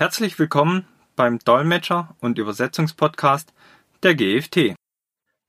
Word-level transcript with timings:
Herzlich 0.00 0.38
willkommen 0.38 0.86
beim 1.16 1.40
Dolmetscher- 1.40 2.14
und 2.20 2.38
Übersetzungspodcast 2.38 3.52
der 4.04 4.14
GFT. 4.14 4.76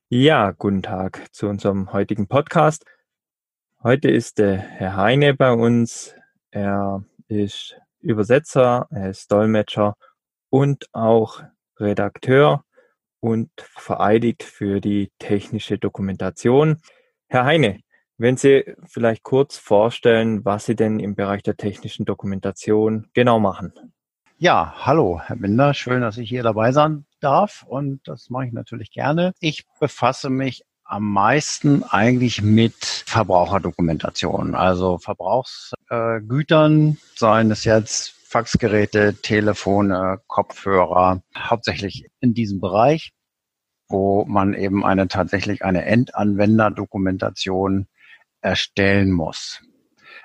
Ja, 0.10 0.50
guten 0.50 0.82
Tag 0.82 1.28
zu 1.32 1.48
unserem 1.48 1.94
heutigen 1.94 2.28
Podcast. 2.28 2.84
Heute 3.84 4.10
ist 4.10 4.40
der 4.40 4.58
Herr 4.58 4.96
Heine 4.96 5.36
bei 5.36 5.52
uns. 5.54 6.16
Er 6.50 7.06
ist 7.28 7.80
Übersetzer, 8.00 8.88
er 8.90 9.12
ist 9.12 9.32
Dolmetscher 9.32 9.94
und 10.50 10.88
auch 10.94 11.44
Redakteur 11.78 12.66
und 13.20 13.52
vereidigt 13.56 14.42
für 14.42 14.82
die 14.82 15.12
technische 15.20 15.78
Dokumentation. 15.78 16.82
Herr 17.28 17.46
Heine, 17.46 17.82
wenn 18.18 18.36
Sie 18.36 18.66
vielleicht 18.88 19.22
kurz 19.22 19.60
vorstellen, 19.60 20.44
was 20.44 20.66
Sie 20.66 20.76
denn 20.76 21.00
im 21.00 21.14
Bereich 21.14 21.44
der 21.44 21.56
technischen 21.56 22.06
Dokumentation 22.06 23.12
genau 23.14 23.40
machen. 23.40 23.94
Ja, 24.42 24.74
hallo, 24.86 25.20
Herr 25.22 25.36
Binder. 25.36 25.74
Schön, 25.74 26.00
dass 26.00 26.18
ich 26.18 26.30
hier 26.30 26.44
dabei 26.44 26.72
sein 26.72 27.06
darf 27.20 27.66
und 27.68 28.00
das 28.06 28.30
mache 28.30 28.46
ich 28.46 28.54
natürlich 28.54 28.90
gerne. 28.90 29.34
Ich 29.42 29.66
befasse 29.82 30.30
mich 30.30 30.64
am 30.86 31.12
meisten 31.12 31.84
eigentlich 31.84 32.42
mit 32.42 33.04
Verbraucherdokumentation, 33.06 34.56
also 34.56 34.98
Verbrauchsgütern, 34.98 36.98
seien 37.18 37.52
es 37.52 37.66
jetzt 37.66 38.16
Faxgeräte, 38.24 39.16
Telefone, 39.16 40.22
Kopfhörer, 40.28 41.22
hauptsächlich 41.38 42.06
in 42.22 42.34
diesem 42.34 42.62
Bereich, 42.62 43.12
wo 43.90 44.24
man 44.24 44.54
eben 44.54 44.86
eine 44.86 45.10
tatsächlich 45.10 45.66
eine 45.66 45.84
Endanwenderdokumentation 45.84 47.88
erstellen 48.40 49.12
muss. 49.12 49.60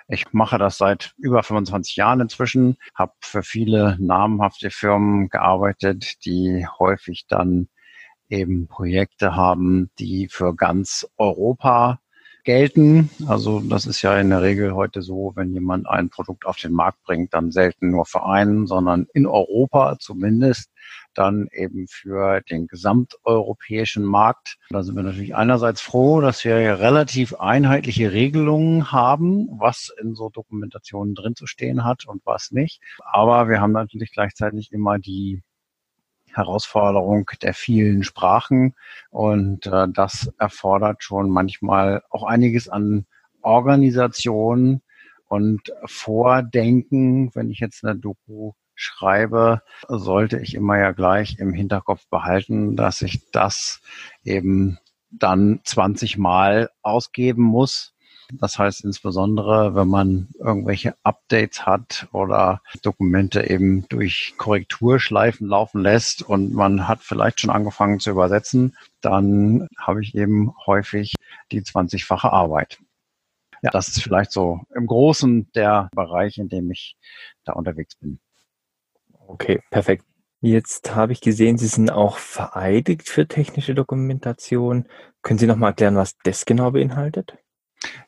Ich 0.09 0.33
mache 0.33 0.59
das 0.59 0.77
seit 0.79 1.15
über 1.17 1.43
25 1.43 1.97
Jahren 1.97 2.21
inzwischen, 2.21 2.77
habe 2.95 3.13
für 3.21 3.43
viele 3.43 3.97
namhafte 3.99 4.71
Firmen 4.71 5.29
gearbeitet, 5.31 6.25
die 6.27 6.67
häufig 6.79 7.27
dann 7.27 7.69
eben 8.29 8.69
Projekte 8.69 9.35
haben, 9.35 9.91
die 9.99 10.29
für 10.29 10.55
ganz 10.55 11.07
Europa 11.17 12.01
gelten. 12.45 13.11
Also 13.27 13.61
das 13.61 13.87
ist 13.87 14.03
ja 14.03 14.19
in 14.19 14.31
der 14.31 14.43
Regel 14.43 14.75
heute 14.75 15.03
so, 15.03 15.33
wenn 15.35 15.53
jemand 15.53 15.89
ein 15.89 16.11
Produkt 16.11 16.47
auf 16.47 16.57
den 16.57 16.73
Markt 16.73 17.03
bringt, 17.05 17.35
dann 17.35 17.51
selten 17.51 17.91
nur 17.91 18.07
für 18.07 18.25
einen, 18.25 18.67
sondern 18.67 19.07
in 19.15 19.27
Europa 19.27 19.97
zumindest 19.99 20.71
dann 21.15 21.49
eben 21.53 21.87
für 21.89 22.41
den 22.43 22.67
gesamteuropäischen 22.67 24.05
Markt. 24.05 24.59
Da 24.71 24.83
sind 24.83 24.97
wir 24.97 25.03
natürlich 25.03 25.35
einerseits 25.35 25.81
froh, 25.81 26.21
dass 26.21 26.45
wir 26.45 26.57
relativ 26.57 27.35
einheitliche 27.35 28.13
Regelungen 28.13 28.93
haben, 28.93 29.49
was 29.59 29.93
in 30.01 30.15
so 30.15 30.29
Dokumentationen 30.29 31.15
drin 31.15 31.37
zu 31.37 31.47
stehen 31.47 31.85
hat 31.85 32.07
und 32.07 32.23
was 32.25 32.51
nicht. 32.51 32.81
Aber 33.05 33.49
wir 33.49 33.61
haben 33.61 33.73
natürlich 33.73 34.13
gleichzeitig 34.13 34.73
immer 34.73 34.99
die 34.99 35.43
Herausforderung 36.35 37.31
der 37.43 37.55
vielen 37.55 38.03
Sprachen 38.03 38.75
und 39.11 39.67
äh, 39.67 39.87
das 39.89 40.33
erfordert 40.39 41.03
schon 41.03 41.31
manchmal 41.31 42.03
auch 42.11 42.25
einiges 42.25 42.69
an 42.69 43.07
Organisation 43.43 44.83
und 45.29 45.73
Vordenken, 45.85 47.35
wenn 47.35 47.51
ich 47.51 47.59
jetzt 47.59 47.85
eine 47.85 47.97
Doku 47.97 48.53
schreibe, 48.75 49.63
sollte 49.89 50.39
ich 50.41 50.55
immer 50.55 50.79
ja 50.79 50.93
gleich 50.93 51.39
im 51.39 51.53
Hinterkopf 51.53 52.09
behalten, 52.09 52.77
dass 52.77 53.03
ich 53.03 53.31
das 53.31 53.81
eben 54.25 54.79
dann 55.11 55.61
20 55.65 56.19
Mal 56.19 56.71
ausgeben 56.83 57.43
muss. 57.43 57.94
Das 58.33 58.59
heißt 58.59 58.85
insbesondere, 58.85 59.75
wenn 59.75 59.89
man 59.89 60.29
irgendwelche 60.39 60.95
Updates 61.03 61.67
hat 61.67 62.09
oder 62.13 62.63
Dokumente 62.83 63.49
eben 63.49 63.87
durch 63.89 64.35
Korrekturschleifen 64.39 65.47
laufen 65.47 65.83
lässt 65.83 66.23
und 66.23 66.53
man 66.53 66.89
hat 66.89 67.01
vielleicht 67.03 67.41
schon 67.41 67.51
angefangen 67.51 68.01
zu 68.01 68.11
übersetzen, 68.11 68.77
dann 69.01 69.69
habe 69.79 70.03
ich 70.03 70.15
eben 70.15 70.55
häufig 70.67 71.15
die 71.53 71.63
20-fache 71.63 72.33
Arbeit. 72.33 72.79
Ja, 73.63 73.71
das 73.71 73.89
ist 73.89 74.03
vielleicht 74.03 74.33
so 74.33 74.61
im 74.75 74.87
Großen 74.87 75.51
der 75.53 75.89
Bereich, 75.95 76.39
in 76.39 76.49
dem 76.49 76.71
ich 76.71 76.97
da 77.45 77.55
unterwegs 77.55 77.95
bin. 77.97 78.21
Okay, 79.27 79.61
perfekt. 79.71 80.05
Jetzt 80.41 80.95
habe 80.95 81.13
ich 81.13 81.23
gesehen, 81.23 81.57
Sie 81.57 81.69
sind 81.69 81.91
auch 81.91 82.19
vereidigt 82.19 83.09
für 83.09 83.27
technische 83.27 83.75
Dokumentation. 83.75 84.87
Können 85.23 85.39
Sie 85.39 85.47
noch 85.47 85.57
mal 85.57 85.69
erklären, 85.69 85.97
was 85.97 86.19
das 86.25 86.45
genau 86.45 86.73
beinhaltet? 86.73 87.39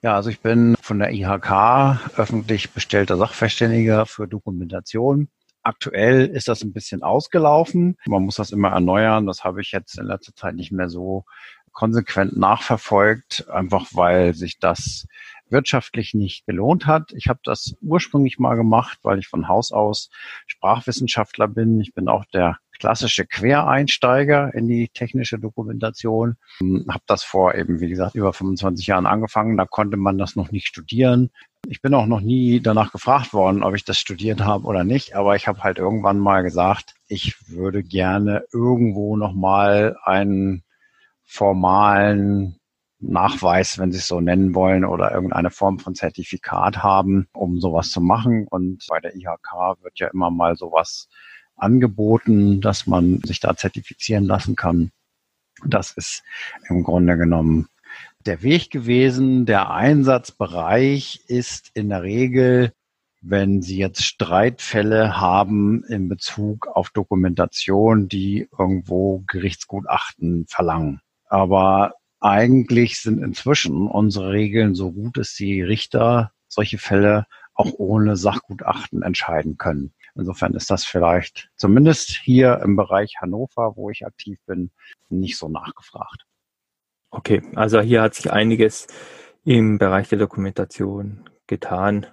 Ja, 0.02 0.14
also 0.14 0.30
ich 0.30 0.40
bin 0.40 0.76
von 0.80 0.98
der 0.98 1.12
IHK 1.12 2.18
öffentlich 2.18 2.70
bestellter 2.70 3.16
Sachverständiger 3.16 4.06
für 4.06 4.26
Dokumentation. 4.26 5.28
Aktuell 5.62 6.26
ist 6.26 6.48
das 6.48 6.62
ein 6.62 6.72
bisschen 6.72 7.02
ausgelaufen. 7.02 7.96
Man 8.06 8.22
muss 8.22 8.36
das 8.36 8.52
immer 8.52 8.68
erneuern. 8.70 9.26
Das 9.26 9.42
habe 9.42 9.60
ich 9.60 9.72
jetzt 9.72 9.98
in 9.98 10.06
letzter 10.06 10.34
Zeit 10.34 10.54
nicht 10.54 10.70
mehr 10.70 10.88
so 10.88 11.24
konsequent 11.72 12.36
nachverfolgt, 12.36 13.48
einfach 13.50 13.88
weil 13.92 14.34
sich 14.34 14.58
das 14.58 15.06
wirtschaftlich 15.50 16.14
nicht 16.14 16.46
gelohnt 16.46 16.86
hat. 16.86 17.12
Ich 17.12 17.28
habe 17.28 17.40
das 17.44 17.76
ursprünglich 17.82 18.38
mal 18.38 18.54
gemacht, 18.54 18.98
weil 19.02 19.18
ich 19.18 19.28
von 19.28 19.48
Haus 19.48 19.72
aus 19.72 20.10
Sprachwissenschaftler 20.46 21.48
bin. 21.48 21.80
Ich 21.80 21.94
bin 21.94 22.08
auch 22.08 22.24
der 22.32 22.58
klassische 22.78 23.26
Quereinsteiger 23.26 24.54
in 24.54 24.68
die 24.68 24.88
technische 24.88 25.38
Dokumentation. 25.38 26.36
Habe 26.60 27.04
das 27.06 27.24
vor 27.24 27.54
eben, 27.54 27.80
wie 27.80 27.88
gesagt, 27.88 28.14
über 28.14 28.32
25 28.32 28.86
Jahren 28.86 29.06
angefangen. 29.06 29.56
Da 29.56 29.66
konnte 29.66 29.96
man 29.96 30.18
das 30.18 30.36
noch 30.36 30.50
nicht 30.50 30.66
studieren. 30.66 31.30
Ich 31.68 31.82
bin 31.82 31.94
auch 31.94 32.06
noch 32.06 32.20
nie 32.20 32.60
danach 32.60 32.92
gefragt 32.92 33.32
worden, 33.32 33.62
ob 33.62 33.74
ich 33.74 33.84
das 33.84 33.98
studiert 33.98 34.40
habe 34.40 34.66
oder 34.66 34.84
nicht. 34.84 35.16
Aber 35.16 35.34
ich 35.36 35.48
habe 35.48 35.62
halt 35.62 35.78
irgendwann 35.78 36.18
mal 36.18 36.42
gesagt, 36.42 36.94
ich 37.08 37.48
würde 37.48 37.82
gerne 37.82 38.44
irgendwo 38.52 39.16
noch 39.16 39.34
mal 39.34 39.96
einen 40.04 40.62
formalen 41.24 42.56
Nachweis, 42.98 43.78
wenn 43.78 43.92
Sie 43.92 43.98
es 43.98 44.06
so 44.06 44.20
nennen 44.20 44.54
wollen, 44.54 44.84
oder 44.84 45.12
irgendeine 45.12 45.50
Form 45.50 45.78
von 45.78 45.94
Zertifikat 45.94 46.82
haben, 46.82 47.28
um 47.32 47.60
sowas 47.60 47.90
zu 47.90 48.00
machen. 48.00 48.46
Und 48.48 48.84
bei 48.88 49.00
der 49.00 49.14
IHK 49.14 49.82
wird 49.82 49.98
ja 49.98 50.08
immer 50.08 50.30
mal 50.30 50.56
sowas 50.56 51.08
angeboten, 51.56 52.60
dass 52.60 52.86
man 52.86 53.20
sich 53.24 53.40
da 53.40 53.56
zertifizieren 53.56 54.24
lassen 54.24 54.56
kann. 54.56 54.90
Das 55.64 55.92
ist 55.92 56.22
im 56.68 56.82
Grunde 56.82 57.16
genommen 57.16 57.68
der 58.26 58.42
Weg 58.42 58.70
gewesen. 58.70 59.46
Der 59.46 59.70
Einsatzbereich 59.70 61.22
ist 61.28 61.70
in 61.74 61.88
der 61.88 62.02
Regel, 62.02 62.72
wenn 63.22 63.62
Sie 63.62 63.78
jetzt 63.78 64.04
Streitfälle 64.04 65.18
haben 65.18 65.82
in 65.84 66.08
Bezug 66.08 66.68
auf 66.68 66.90
Dokumentation, 66.90 68.08
die 68.08 68.48
irgendwo 68.56 69.24
Gerichtsgutachten 69.26 70.46
verlangen. 70.48 71.00
Aber 71.28 71.94
eigentlich 72.20 73.00
sind 73.00 73.22
inzwischen 73.22 73.88
unsere 73.88 74.32
Regeln 74.32 74.74
so 74.74 74.92
gut, 74.92 75.16
dass 75.16 75.34
die 75.34 75.62
Richter 75.62 76.32
solche 76.48 76.78
Fälle 76.78 77.26
auch 77.54 77.72
ohne 77.78 78.16
Sachgutachten 78.16 79.02
entscheiden 79.02 79.56
können. 79.56 79.92
Insofern 80.16 80.54
ist 80.54 80.70
das 80.70 80.84
vielleicht 80.84 81.50
zumindest 81.56 82.10
hier 82.10 82.60
im 82.62 82.76
Bereich 82.76 83.16
Hannover, 83.20 83.76
wo 83.76 83.90
ich 83.90 84.06
aktiv 84.06 84.38
bin, 84.46 84.70
nicht 85.08 85.36
so 85.36 85.48
nachgefragt. 85.48 86.24
Okay, 87.10 87.42
also 87.54 87.80
hier 87.80 88.02
hat 88.02 88.14
sich 88.14 88.32
einiges 88.32 88.86
im 89.44 89.78
Bereich 89.78 90.08
der 90.08 90.18
Dokumentation 90.18 91.28
getan. 91.46 92.06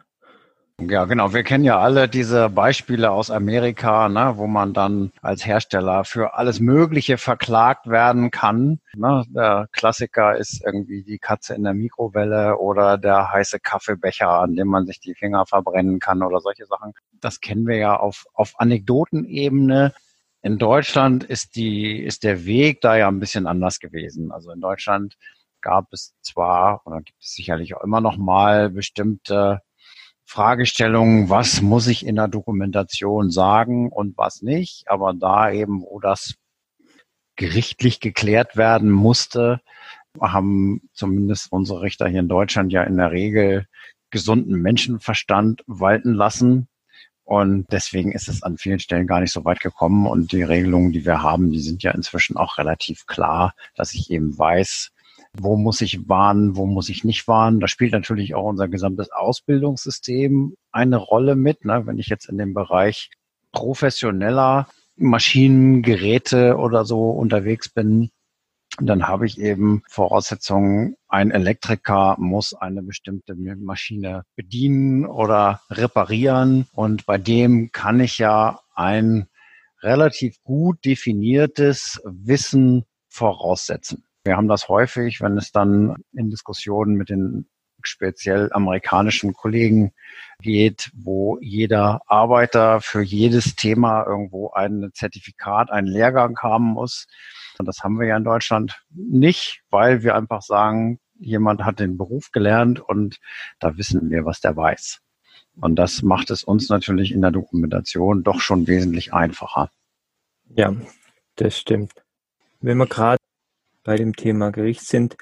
Ja, 0.90 1.06
genau. 1.06 1.34
Wir 1.34 1.44
kennen 1.44 1.64
ja 1.64 1.80
alle 1.80 2.10
diese 2.10 2.50
Beispiele 2.50 3.12
aus 3.12 3.32
Amerika, 3.32 4.10
ne, 4.10 4.34
wo 4.38 4.48
man 4.48 4.74
dann 4.74 5.12
als 5.22 5.46
Hersteller 5.46 6.04
für 6.04 6.36
alles 6.36 6.60
Mögliche 6.60 7.18
verklagt 7.18 7.88
werden 7.88 8.32
kann. 8.32 8.80
Ne. 8.96 9.24
Der 9.30 9.68
Klassiker 9.72 10.36
ist 10.36 10.64
irgendwie 10.66 11.04
die 11.04 11.20
Katze 11.20 11.54
in 11.56 11.64
der 11.64 11.74
Mikrowelle 11.74 12.58
oder 12.58 12.98
der 12.98 13.32
heiße 13.32 13.60
Kaffeebecher, 13.60 14.30
an 14.30 14.56
dem 14.56 14.68
man 14.68 14.86
sich 14.86 15.00
die 15.00 15.16
Finger 15.16 15.46
verbrennen 15.46 16.00
kann 16.00 16.24
oder 16.24 16.40
solche 16.40 16.66
Sachen. 16.66 16.94
Das 17.22 17.40
kennen 17.40 17.68
wir 17.68 17.78
ja 17.78 17.96
auf, 17.96 18.26
auf 18.34 18.54
Anekdotenebene. 18.58 19.94
In 20.42 20.58
Deutschland 20.58 21.24
ist 21.24 21.56
die, 21.56 22.02
ist 22.04 22.24
der 22.24 22.46
Weg 22.46 22.82
da 22.82 22.98
ja 22.98 23.08
ein 23.08 23.20
bisschen 23.20 23.48
anders 23.48 23.80
gewesen. 23.80 24.32
Also 24.32 24.52
in 24.52 24.60
Deutschland 24.60 25.16
gab 25.62 25.94
es 25.94 26.14
zwar 26.22 26.82
oder 26.86 26.98
gibt 27.02 27.22
es 27.22 27.34
sicherlich 27.34 27.76
auch 27.76 27.84
immer 27.84 28.02
noch 28.02 28.18
mal 28.18 28.70
bestimmte 28.70 29.62
Fragestellungen, 30.26 31.30
was 31.30 31.62
muss 31.62 31.88
ich 31.88 32.06
in 32.06 32.16
der 32.16 32.28
Dokumentation 32.28 33.30
sagen 33.30 33.90
und 33.90 34.18
was 34.18 34.42
nicht. 34.42 34.86
Aber 34.88 35.14
da 35.14 35.52
eben, 35.52 35.82
wo 35.82 36.00
das 36.00 36.36
gerichtlich 37.36 38.00
geklärt 38.00 38.58
werden 38.58 38.92
musste, 38.92 39.62
haben 40.20 40.82
zumindest 40.94 41.52
unsere 41.52 41.82
Richter 41.82 42.08
hier 42.08 42.20
in 42.20 42.28
Deutschland 42.28 42.72
ja 42.72 42.84
in 42.84 42.98
der 42.98 43.12
Regel 43.12 43.68
gesunden 44.12 44.62
Menschenverstand 44.62 45.64
walten 45.66 46.14
lassen. 46.14 46.68
Und 47.26 47.66
deswegen 47.72 48.12
ist 48.12 48.28
es 48.28 48.44
an 48.44 48.58
vielen 48.58 48.80
Stellen 48.80 49.08
gar 49.08 49.22
nicht 49.22 49.32
so 49.32 49.46
weit 49.46 49.60
gekommen. 49.60 50.06
Und 50.06 50.32
die 50.34 50.44
Regelungen, 50.44 50.92
die 50.92 51.06
wir 51.06 51.24
haben, 51.24 51.52
die 51.52 51.62
sind 51.62 51.82
ja 51.82 51.92
inzwischen 51.92 52.38
auch 52.38 52.58
relativ 52.58 53.06
klar, 53.06 53.56
dass 53.76 53.94
ich 53.94 54.12
eben 54.12 54.38
weiß, 54.38 54.92
wo 55.38 55.58
muss 55.58 55.82
ich 55.82 56.08
warnen, 56.08 56.56
wo 56.56 56.66
muss 56.66 56.90
ich 56.90 57.04
nicht 57.04 57.28
warnen. 57.28 57.60
Da 57.60 57.68
spielt 57.68 57.94
natürlich 57.94 58.36
auch 58.36 58.46
unser 58.46 58.68
gesamtes 58.68 59.12
Ausbildungssystem 59.12 60.56
eine 60.72 60.98
Rolle 60.98 61.36
mit. 61.36 61.66
Ne? 61.66 61.86
Wenn 61.86 61.98
ich 61.98 62.08
jetzt 62.08 62.30
in 62.30 62.38
dem 62.38 62.54
Bereich 62.54 63.10
professioneller 63.52 64.68
Maschinengeräte 64.96 66.58
oder 66.58 66.86
so 66.86 67.10
unterwegs 67.10 67.70
bin, 67.70 68.12
dann 68.80 69.08
habe 69.08 69.28
ich 69.28 69.40
eben 69.40 69.84
Voraussetzungen, 69.88 70.96
ein 71.08 71.30
Elektriker 71.30 72.16
muss 72.18 72.56
eine 72.56 72.82
bestimmte 72.82 73.36
Maschine 73.36 74.24
bedienen 74.36 75.06
oder 75.06 75.62
reparieren. 75.70 76.68
Und 76.74 77.06
bei 77.06 77.18
dem 77.20 77.72
kann 77.72 78.00
ich 78.00 78.18
ja 78.18 78.62
ein 78.74 79.28
relativ 79.82 80.42
gut 80.44 80.84
definiertes 80.86 82.02
Wissen 82.06 82.86
voraussetzen. 83.10 84.06
Wir 84.24 84.38
haben 84.38 84.48
das 84.48 84.70
häufig, 84.70 85.20
wenn 85.22 85.38
es 85.38 85.52
dann 85.52 85.96
in 86.14 86.30
Diskussionen 86.30 86.96
mit 86.96 87.10
den 87.10 87.48
speziell 87.86 88.50
amerikanischen 88.54 89.34
Kollegen 89.34 89.92
geht, 90.40 90.90
wo 90.96 91.38
jeder 91.42 92.02
Arbeiter 92.08 92.80
für 92.80 93.02
jedes 93.02 93.56
Thema 93.56 94.06
irgendwo 94.06 94.52
ein 94.52 94.92
Zertifikat, 94.94 95.70
einen 95.70 95.88
Lehrgang 95.88 96.38
haben 96.40 96.64
muss. 96.64 97.08
Und 97.60 97.68
das 97.68 97.80
haben 97.84 98.00
wir 98.00 98.08
ja 98.08 98.16
in 98.16 98.24
Deutschland 98.24 98.82
nicht, 98.90 99.62
weil 99.70 100.04
wir 100.04 100.16
einfach 100.16 100.42
sagen, 100.42 101.00
jemand 101.20 101.64
hat 101.66 101.80
den 101.80 101.98
Beruf 101.98 102.32
gelernt 102.32 102.80
und 102.80 103.20
da 103.60 103.78
wissen 103.78 104.10
wir, 104.10 104.26
was 104.26 104.40
der 104.40 104.56
weiß. 104.56 105.02
Und 105.60 105.76
das 105.76 106.02
macht 106.02 106.32
es 106.32 106.44
uns 106.44 106.70
natürlich 106.70 107.12
in 107.12 107.22
der 107.22 107.32
Dokumentation 107.32 108.24
doch 108.24 108.40
schon 108.40 108.68
wesentlich 108.68 109.14
einfacher. 109.14 109.70
Ja, 110.56 110.74
das 111.36 111.58
stimmt. 111.58 111.94
Wenn 112.62 112.78
wir 112.78 112.88
gerade 112.88 113.18
bei 113.84 113.96
dem 113.96 114.16
Thema 114.16 114.52
Gericht 114.52 114.86
sind, 114.86 115.18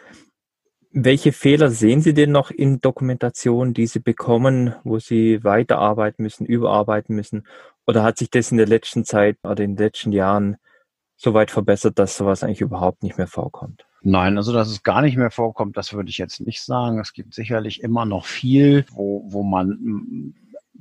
welche 0.94 1.32
Fehler 1.32 1.70
sehen 1.70 2.02
Sie 2.02 2.14
denn 2.14 2.32
noch 2.32 2.52
in 2.52 2.82
Dokumentation, 2.82 3.74
die 3.74 3.88
Sie 3.88 4.00
bekommen, 4.00 4.76
wo 4.84 5.00
Sie 5.00 5.44
weiterarbeiten 5.44 6.24
müssen, 6.24 6.46
überarbeiten 6.46 7.16
müssen? 7.16 7.48
Oder 7.88 8.04
hat 8.04 8.18
sich 8.18 8.30
das 8.30 8.52
in 8.52 8.58
der 8.58 8.68
letzten 8.68 9.06
Zeit 9.06 9.38
oder 9.44 9.64
in 9.64 9.76
den 9.76 9.86
letzten 9.86 10.12
Jahren 10.12 10.58
so 11.16 11.34
weit 11.34 11.52
verbessert, 11.52 11.98
dass 11.98 12.18
sowas 12.18 12.44
eigentlich 12.44 12.62
überhaupt 12.62 13.04
nicht 13.04 13.18
mehr 13.18 13.28
vorkommt? 13.28 13.86
Nein, 14.02 14.38
also 14.38 14.52
dass 14.52 14.70
es 14.70 14.84
gar 14.84 15.02
nicht 15.02 15.16
mehr 15.16 15.32
vorkommt, 15.32 15.78
das 15.78 15.94
würde 15.94 16.10
ich 16.10 16.18
jetzt 16.18 16.42
nicht 16.42 16.62
sagen. 16.62 17.00
Es 17.00 17.14
gibt 17.14 17.34
sicherlich 17.34 17.82
immer 17.84 18.06
noch 18.06 18.26
viel, 18.26 18.86
wo, 18.92 19.24
wo 19.28 19.44
man 19.44 19.70
mm, 19.70 20.34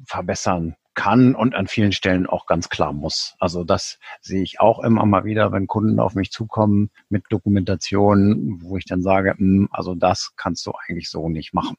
verbessern 0.06 0.75
kann 0.95 1.35
und 1.35 1.55
an 1.55 1.67
vielen 1.67 1.93
Stellen 1.93 2.27
auch 2.27 2.47
ganz 2.47 2.69
klar 2.69 2.93
muss. 2.93 3.35
Also 3.39 3.65
das 3.65 3.99
sehe 4.21 4.43
ich 4.43 4.61
auch 4.61 4.81
immer 4.81 5.07
mal 5.07 5.25
wieder, 5.25 5.53
wenn 5.53 5.67
Kunden 5.67 6.01
auf 6.01 6.15
mich 6.15 6.31
zukommen 6.31 6.91
mit 7.09 7.25
Dokumentationen, 7.31 8.61
wo 8.63 8.77
ich 8.77 8.85
dann 8.85 9.03
sage, 9.03 9.35
hm, 9.37 9.69
also 9.71 9.95
das 9.95 10.33
kannst 10.37 10.67
du 10.67 10.73
eigentlich 10.73 11.09
so 11.09 11.29
nicht 11.29 11.55
machen. 11.55 11.77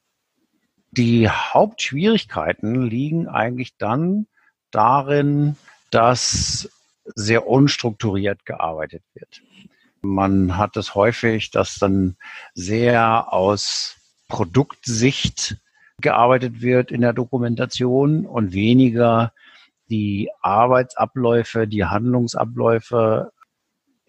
Die 0.91 1.29
Hauptschwierigkeiten 1.29 2.83
liegen 2.83 3.27
eigentlich 3.27 3.77
dann 3.77 4.27
darin, 4.71 5.55
dass 5.89 6.69
sehr 7.15 7.47
unstrukturiert 7.47 8.45
gearbeitet 8.45 9.03
wird. 9.13 9.41
Man 10.01 10.57
hat 10.57 10.77
es 10.77 10.95
häufig, 10.95 11.51
dass 11.51 11.75
dann 11.75 12.17
sehr 12.53 13.31
aus 13.31 13.97
Produktsicht 14.27 15.57
gearbeitet 16.01 16.61
wird 16.61 16.91
in 16.91 17.01
der 17.01 17.13
Dokumentation 17.13 18.25
und 18.25 18.53
weniger 18.53 19.33
die 19.89 20.29
Arbeitsabläufe, 20.41 21.67
die 21.67 21.85
Handlungsabläufe 21.85 23.31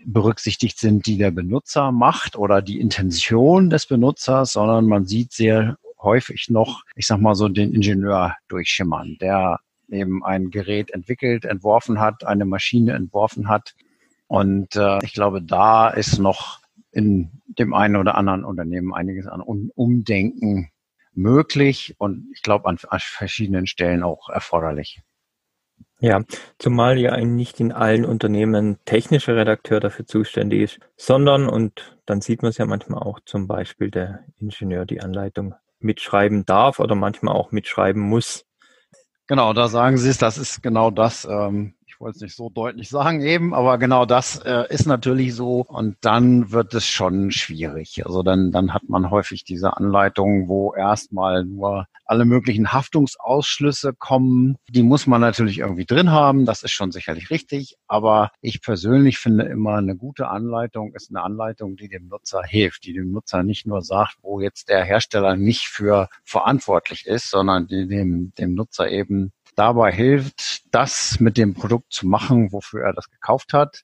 berücksichtigt 0.05 0.79
sind, 0.79 1.07
die 1.07 1.19
der 1.19 1.31
Benutzer 1.31 1.93
macht 1.93 2.37
oder 2.37 2.63
die 2.63 2.81
Intention 2.81 3.71
des 3.71 3.87
Benutzers, 3.87 4.53
sondern 4.53 4.87
man 4.87 5.07
sieht 5.07 5.33
sehr 5.33 5.77
häufig 6.01 6.49
noch, 6.51 6.83
ich 6.97 7.07
sag 7.07 7.21
mal 7.21 7.35
so, 7.35 7.49
den 7.49 7.73
Ingenieur 7.73 8.37
durchschimmern, 8.49 9.17
der 9.21 9.61
eben 9.91 10.25
ein 10.25 10.51
Gerät 10.51 10.91
entwickelt, 10.91 11.45
entworfen 11.45 12.01
hat, 12.01 12.25
eine 12.25 12.45
Maschine 12.45 12.95
entworfen 12.95 13.49
hat. 13.49 13.75
Und 14.27 14.77
äh, 14.77 14.99
ich 15.05 15.13
glaube, 15.13 15.43
da 15.43 15.89
ist 15.89 16.19
noch 16.19 16.61
in 16.91 17.43
dem 17.47 17.75
einen 17.75 17.97
oder 17.97 18.17
anderen 18.17 18.45
Unternehmen 18.45 18.95
einiges 18.95 19.27
an 19.27 19.41
Umdenken 19.41 20.71
möglich 21.15 21.95
und 21.99 22.29
ich 22.35 22.43
glaube 22.43 22.67
an, 22.67 22.79
verschiedenen 22.79 23.67
Stellen 23.67 24.03
auch 24.03 24.29
erforderlich. 24.29 25.03
Ja, 26.01 26.25
zumal 26.59 26.99
ja 26.99 27.17
nicht 27.17 27.61
in 27.61 27.71
allen 27.71 28.05
Unternehmen 28.05 28.79
technischer 28.85 29.37
Redakteur 29.37 29.79
dafür 29.79 30.05
zuständig 30.05 30.63
ist, 30.63 30.81
sondern, 30.97 31.49
und 31.49 31.97
dann 32.07 32.21
sieht 32.21 32.43
man 32.43 32.51
es 32.51 32.59
ja 32.59 32.67
manchmal 32.67 33.03
auch 33.03 33.21
zum 33.25 33.47
Beispiel, 33.47 33.91
der 33.91 34.25
Ingenieur 34.41 34.85
die 34.85 35.01
Anleitung 35.01 35.55
mitschreiben 35.79 36.45
darf 36.45 36.81
oder 36.81 36.97
manchmal 36.97 37.37
auch 37.37 37.53
mitschreiben 37.53 38.03
muss. 38.03 38.45
Genau, 39.29 39.53
da 39.53 39.69
sagen 39.69 39.97
Sie 39.97 40.09
es, 40.09 40.19
das 40.19 40.39
ist 40.39 40.61
genau 40.63 40.91
das, 40.91 41.25
ähm, 41.25 41.75
wollte 42.03 42.17
es 42.17 42.23
nicht 42.23 42.37
so 42.37 42.51
deutlich 42.51 42.89
sagen 42.89 43.23
eben, 43.23 43.55
aber 43.55 43.79
genau 43.79 44.05
das 44.05 44.37
äh, 44.45 44.65
ist 44.69 44.87
natürlich 44.87 45.35
so 45.35 45.61
und 45.61 45.97
dann 46.01 46.51
wird 46.51 46.75
es 46.75 46.87
schon 46.87 47.31
schwierig. 47.31 48.05
Also 48.05 48.23
dann, 48.23 48.51
dann 48.51 48.75
hat 48.75 48.89
man 48.89 49.11
häufig 49.11 49.45
diese 49.45 49.77
Anleitungen, 49.77 50.49
wo 50.49 50.75
erstmal 50.75 51.45
nur 51.45 51.87
alle 52.05 52.25
möglichen 52.25 52.73
Haftungsausschlüsse 52.73 53.95
kommen. 53.95 54.57
Die 54.69 54.83
muss 54.83 55.07
man 55.07 55.21
natürlich 55.21 55.59
irgendwie 55.59 55.87
drin 55.87 56.11
haben, 56.11 56.45
das 56.45 56.65
ist 56.65 56.73
schon 56.73 56.91
sicherlich 56.91 57.31
richtig, 57.31 57.77
aber 57.87 58.33
ich 58.41 58.61
persönlich 58.61 59.19
finde 59.19 59.45
immer 59.45 59.77
eine 59.77 59.97
gute 59.97 60.29
Anleitung 60.29 60.93
ist 60.95 61.11
eine 61.11 61.23
Anleitung, 61.23 61.77
die 61.77 61.89
dem 61.89 62.09
Nutzer 62.09 62.43
hilft, 62.43 62.85
die 62.85 62.93
dem 62.93 63.13
Nutzer 63.13 63.45
nicht 63.45 63.67
nur 63.67 63.83
sagt, 63.83 64.17
wo 64.23 64.41
jetzt 64.41 64.69
der 64.69 64.85
Hersteller 64.85 65.37
nicht 65.37 65.69
für 65.69 66.09
verantwortlich 66.25 67.07
ist, 67.07 67.31
sondern 67.31 67.69
die 67.69 67.87
dem, 67.87 68.33
dem 68.37 68.55
Nutzer 68.55 68.91
eben 68.91 69.33
dabei 69.57 69.93
hilft, 69.93 70.63
das 70.75 71.21
mit 71.21 71.37
dem 71.37 71.55
Produkt 71.55 71.93
zu 71.93 72.07
machen, 72.07 72.53
wofür 72.53 72.85
er 72.85 72.93
das 72.93 73.11
gekauft 73.11 73.53
hat. 73.53 73.83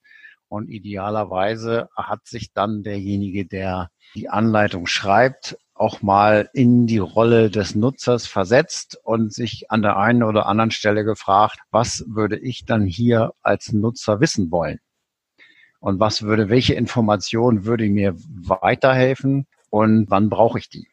Und 0.48 0.68
idealerweise 0.68 1.88
hat 1.94 2.26
sich 2.26 2.52
dann 2.52 2.82
derjenige, 2.82 3.46
der 3.46 3.90
die 4.14 4.30
Anleitung 4.30 4.86
schreibt, 4.86 5.58
auch 5.74 6.02
mal 6.02 6.48
in 6.54 6.86
die 6.86 6.98
Rolle 6.98 7.50
des 7.50 7.74
Nutzers 7.74 8.26
versetzt 8.26 8.98
und 9.04 9.32
sich 9.32 9.70
an 9.70 9.82
der 9.82 9.96
einen 9.96 10.22
oder 10.22 10.46
anderen 10.46 10.70
Stelle 10.70 11.04
gefragt, 11.04 11.58
was 11.70 12.04
würde 12.08 12.38
ich 12.38 12.64
dann 12.64 12.86
hier 12.86 13.32
als 13.42 13.72
Nutzer 13.72 14.20
wissen 14.20 14.50
wollen? 14.50 14.80
Und 15.80 16.00
was 16.00 16.22
würde, 16.22 16.48
welche 16.48 16.74
Information 16.74 17.64
würde 17.64 17.88
mir 17.88 18.14
weiterhelfen 18.16 19.46
und 19.70 20.10
wann 20.10 20.28
brauche 20.28 20.58
ich 20.58 20.68
die? 20.68 20.88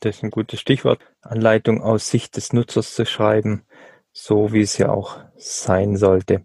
Das 0.00 0.16
ist 0.16 0.22
ein 0.22 0.30
gutes 0.30 0.60
Stichwort. 0.60 1.00
Anleitung 1.22 1.82
aus 1.82 2.08
Sicht 2.08 2.36
des 2.36 2.52
Nutzers 2.52 2.94
zu 2.94 3.04
schreiben 3.04 3.64
so 4.12 4.52
wie 4.52 4.60
es 4.60 4.78
ja 4.78 4.90
auch 4.90 5.18
sein 5.36 5.96
sollte. 5.96 6.44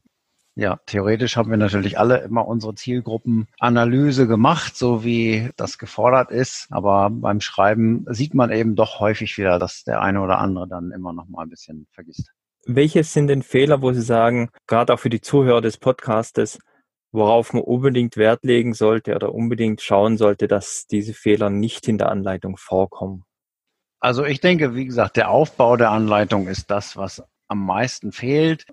Ja, 0.55 0.77
theoretisch 0.85 1.35
haben 1.35 1.49
wir 1.49 1.57
natürlich 1.57 1.97
alle 1.97 2.19
immer 2.19 2.47
unsere 2.47 2.75
Zielgruppenanalyse 2.75 4.27
gemacht, 4.27 4.77
so 4.77 5.03
wie 5.03 5.49
das 5.55 5.79
gefordert 5.79 6.29
ist. 6.29 6.67
Aber 6.69 7.09
beim 7.09 7.41
Schreiben 7.41 8.05
sieht 8.09 8.35
man 8.35 8.51
eben 8.51 8.75
doch 8.75 8.99
häufig 8.99 9.35
wieder, 9.39 9.57
dass 9.57 9.83
der 9.83 10.01
eine 10.01 10.21
oder 10.21 10.37
andere 10.37 10.67
dann 10.67 10.91
immer 10.91 11.11
noch 11.11 11.27
mal 11.27 11.43
ein 11.43 11.49
bisschen 11.49 11.87
vergisst. 11.91 12.31
Welche 12.65 13.03
sind 13.03 13.27
denn 13.27 13.41
Fehler, 13.41 13.81
wo 13.81 13.91
Sie 13.93 14.03
sagen, 14.03 14.49
gerade 14.67 14.93
auch 14.93 14.99
für 14.99 15.09
die 15.09 15.21
Zuhörer 15.21 15.61
des 15.61 15.77
Podcastes, 15.77 16.59
worauf 17.11 17.53
man 17.53 17.63
unbedingt 17.63 18.15
Wert 18.15 18.43
legen 18.43 18.73
sollte 18.75 19.15
oder 19.15 19.33
unbedingt 19.33 19.81
schauen 19.81 20.17
sollte, 20.17 20.47
dass 20.47 20.85
diese 20.85 21.13
Fehler 21.13 21.49
nicht 21.49 21.87
in 21.87 21.97
der 21.97 22.09
Anleitung 22.09 22.57
vorkommen? 22.57 23.25
Also 23.99 24.23
ich 24.23 24.39
denke, 24.39 24.75
wie 24.75 24.85
gesagt, 24.85 25.17
der 25.17 25.29
Aufbau 25.29 25.77
der 25.77 25.91
Anleitung 25.91 26.47
ist 26.47 26.69
das, 26.69 26.95
was 26.95 27.23
am 27.47 27.65
meisten 27.65 28.11
fehlt. 28.11 28.65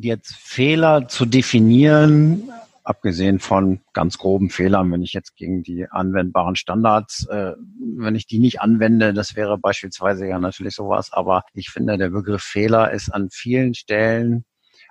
Jetzt 0.00 0.34
Fehler 0.34 1.08
zu 1.08 1.24
definieren, 1.26 2.48
abgesehen 2.84 3.38
von 3.38 3.80
ganz 3.92 4.18
groben 4.18 4.50
Fehlern, 4.50 4.92
wenn 4.92 5.02
ich 5.02 5.14
jetzt 5.14 5.36
gegen 5.36 5.62
die 5.62 5.88
anwendbaren 5.90 6.54
Standards, 6.54 7.26
äh, 7.28 7.52
wenn 7.96 8.14
ich 8.14 8.26
die 8.26 8.38
nicht 8.38 8.60
anwende, 8.60 9.14
das 9.14 9.36
wäre 9.36 9.58
beispielsweise 9.58 10.26
ja 10.26 10.38
natürlich 10.38 10.74
sowas, 10.74 11.12
aber 11.12 11.44
ich 11.54 11.70
finde, 11.70 11.96
der 11.96 12.10
Begriff 12.10 12.42
Fehler 12.42 12.92
ist 12.92 13.08
an 13.08 13.30
vielen 13.30 13.74
Stellen, 13.74 14.44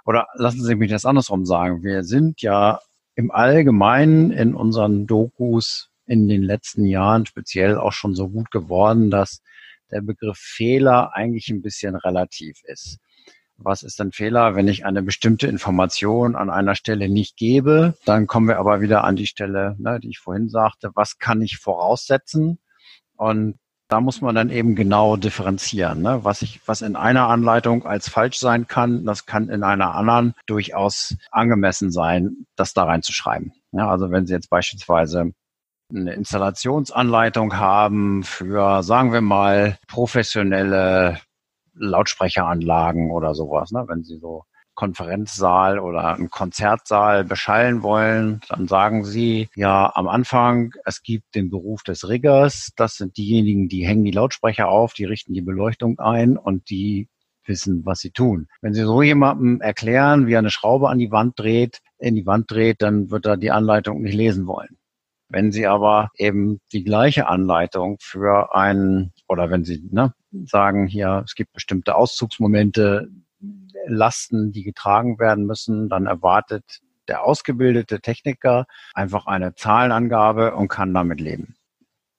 oder 0.06 0.28
lassen 0.36 0.64
Sie 0.64 0.76
mich 0.76 0.90
das 0.90 1.06
andersrum 1.06 1.46
sagen, 1.46 1.84
wir 1.84 2.04
sind 2.04 2.42
ja 2.42 2.80
im 3.16 3.32
Allgemeinen 3.32 4.32
in 4.32 4.56
unseren 4.56 5.06
Dokus 5.06 5.90
in 6.06 6.28
den 6.28 6.44
letzten 6.44 6.86
Jahren 6.86 7.26
speziell 7.26 7.78
auch 7.78 7.94
schon 7.94 8.16
so 8.16 8.28
gut 8.28 8.52
geworden, 8.52 9.12
dass 9.12 9.42
der 9.92 10.02
Begriff 10.02 10.38
Fehler 10.38 11.14
eigentlich 11.14 11.50
ein 11.50 11.62
bisschen 11.62 11.96
relativ 11.96 12.62
ist 12.64 13.00
was 13.58 13.84
ist 13.84 14.00
ein 14.02 14.12
Fehler, 14.12 14.56
wenn 14.56 14.68
ich 14.68 14.86
eine 14.86 15.02
bestimmte 15.04 15.48
Information 15.48 16.36
an 16.36 16.50
einer 16.50 16.76
Stelle 16.76 17.10
nicht 17.10 17.38
gebe. 17.38 17.96
Dann 18.06 18.28
kommen 18.28 18.48
wir 18.48 18.58
aber 18.58 18.82
wieder 18.82 19.04
an 19.04 19.16
die 19.16 19.28
Stelle, 19.28 19.76
ne, 19.80 20.00
die 20.00 20.10
ich 20.10 20.20
vorhin 20.20 20.50
sagte, 20.50 20.92
was 20.96 21.18
kann 21.20 21.42
ich 21.42 21.58
voraussetzen? 21.58 22.60
Und 23.16 23.60
da 23.94 24.02
muss 24.02 24.22
man 24.22 24.34
dann 24.34 24.50
eben 24.50 24.76
genau 24.76 25.18
differenzieren. 25.18 26.02
Ne? 26.02 26.22
Was, 26.24 26.42
ich, 26.42 26.62
was 26.66 26.82
in 26.82 26.96
einer 26.96 27.28
Anleitung 27.28 27.86
als 27.86 28.10
falsch 28.10 28.40
sein 28.40 28.68
kann, 28.68 29.06
das 29.06 29.26
kann 29.26 29.50
in 29.50 29.64
einer 29.64 29.94
anderen 29.94 30.34
durchaus 30.48 31.16
angemessen 31.30 31.92
sein, 31.92 32.48
das 32.56 32.74
da 32.74 32.86
reinzuschreiben. 32.86 33.54
Ja, 33.72 33.90
also 33.90 34.10
wenn 34.10 34.26
Sie 34.26 34.34
jetzt 34.34 34.50
beispielsweise 34.50 35.34
eine 35.94 36.14
Installationsanleitung 36.14 37.58
haben 37.58 38.24
für, 38.24 38.82
sagen 38.82 39.14
wir 39.14 39.22
mal, 39.22 39.78
professionelle 39.88 41.20
Lautsprecheranlagen 41.76 43.12
oder 43.12 43.34
sowas, 43.34 43.72
ne? 43.72 43.86
wenn 43.88 44.04
Sie 44.04 44.18
so 44.18 44.44
Konferenzsaal 44.76 45.80
oder 45.80 46.16
einen 46.16 46.30
Konzertsaal 46.30 47.24
beschallen 47.24 47.84
wollen, 47.84 48.42
dann 48.50 48.68
sagen 48.68 49.06
sie, 49.06 49.50
ja, 49.56 49.92
am 49.94 50.08
Anfang, 50.08 50.74
es 50.86 51.04
gibt 51.04 51.36
den 51.36 51.50
Beruf 51.50 51.84
des 51.84 52.08
Riggers. 52.10 52.72
Das 52.76 52.96
sind 52.96 53.18
diejenigen, 53.18 53.68
die 53.68 53.86
hängen 53.86 54.04
die 54.04 54.12
Lautsprecher 54.12 54.68
auf, 54.68 54.94
die 54.94 55.06
richten 55.06 55.34
die 55.34 55.42
Beleuchtung 55.42 56.00
ein 56.00 56.38
und 56.38 56.70
die 56.70 57.08
wissen, 57.46 57.86
was 57.86 58.00
sie 58.00 58.12
tun. 58.12 58.48
Wenn 58.62 58.74
Sie 58.74 58.84
so 58.84 59.02
jemandem 59.02 59.60
erklären, 59.60 60.28
wie 60.28 60.34
er 60.34 60.40
eine 60.40 60.50
Schraube 60.50 60.90
an 60.90 60.98
die 60.98 61.12
Wand 61.12 61.38
dreht, 61.38 61.80
in 61.98 62.16
die 62.16 62.26
Wand 62.26 62.50
dreht, 62.50 62.82
dann 62.82 63.12
wird 63.12 63.26
er 63.26 63.38
die 63.38 63.52
Anleitung 63.52 64.02
nicht 64.02 64.16
lesen 64.16 64.48
wollen. 64.48 64.78
Wenn 65.28 65.52
Sie 65.52 65.68
aber 65.68 66.10
eben 66.18 66.62
die 66.72 66.84
gleiche 66.84 67.28
Anleitung 67.28 67.98
für 68.00 68.56
einen, 68.56 69.12
oder 69.28 69.50
wenn 69.50 69.66
Sie 69.66 69.84
ne, 69.92 70.14
sagen, 70.46 70.88
hier, 70.88 71.24
es 71.26 71.36
gibt 71.36 71.54
bestimmte 71.54 71.96
Auszugsmomente, 71.96 73.10
Lasten, 73.86 74.52
die 74.52 74.64
getragen 74.64 75.20
werden 75.20 75.46
müssen, 75.46 75.90
dann 75.90 76.06
erwartet 76.06 76.82
der 77.08 77.24
ausgebildete 77.24 78.00
Techniker 78.00 78.66
einfach 78.94 79.28
eine 79.28 79.56
Zahlenangabe 79.56 80.56
und 80.56 80.70
kann 80.70 80.94
damit 80.94 81.20
leben. 81.20 81.56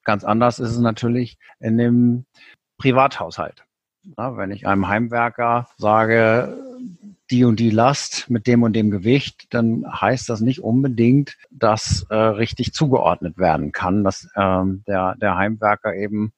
Ganz 0.04 0.24
anders 0.24 0.58
ist 0.58 0.70
es 0.70 0.78
natürlich 0.78 1.38
in 1.58 1.78
dem 1.78 2.26
Privathaushalt. 2.76 3.64
Ja, 4.18 4.36
wenn 4.36 4.50
ich 4.50 4.66
einem 4.66 4.86
Heimwerker 4.88 5.68
sage, 5.78 6.58
die 7.30 7.44
und 7.44 7.58
die 7.58 7.70
Last 7.70 8.28
mit 8.28 8.46
dem 8.46 8.62
und 8.62 8.74
dem 8.74 8.90
Gewicht, 8.90 9.46
dann 9.54 9.84
heißt 9.88 10.28
das 10.28 10.40
nicht 10.40 10.60
unbedingt, 10.60 11.38
dass 11.50 12.06
äh, 12.10 12.14
richtig 12.14 12.74
zugeordnet 12.74 13.38
werden 13.38 13.72
kann, 13.72 14.04
dass 14.04 14.28
ähm, 14.36 14.84
der, 14.86 15.16
der 15.16 15.36
Heimwerker 15.36 15.94
eben 15.94 16.34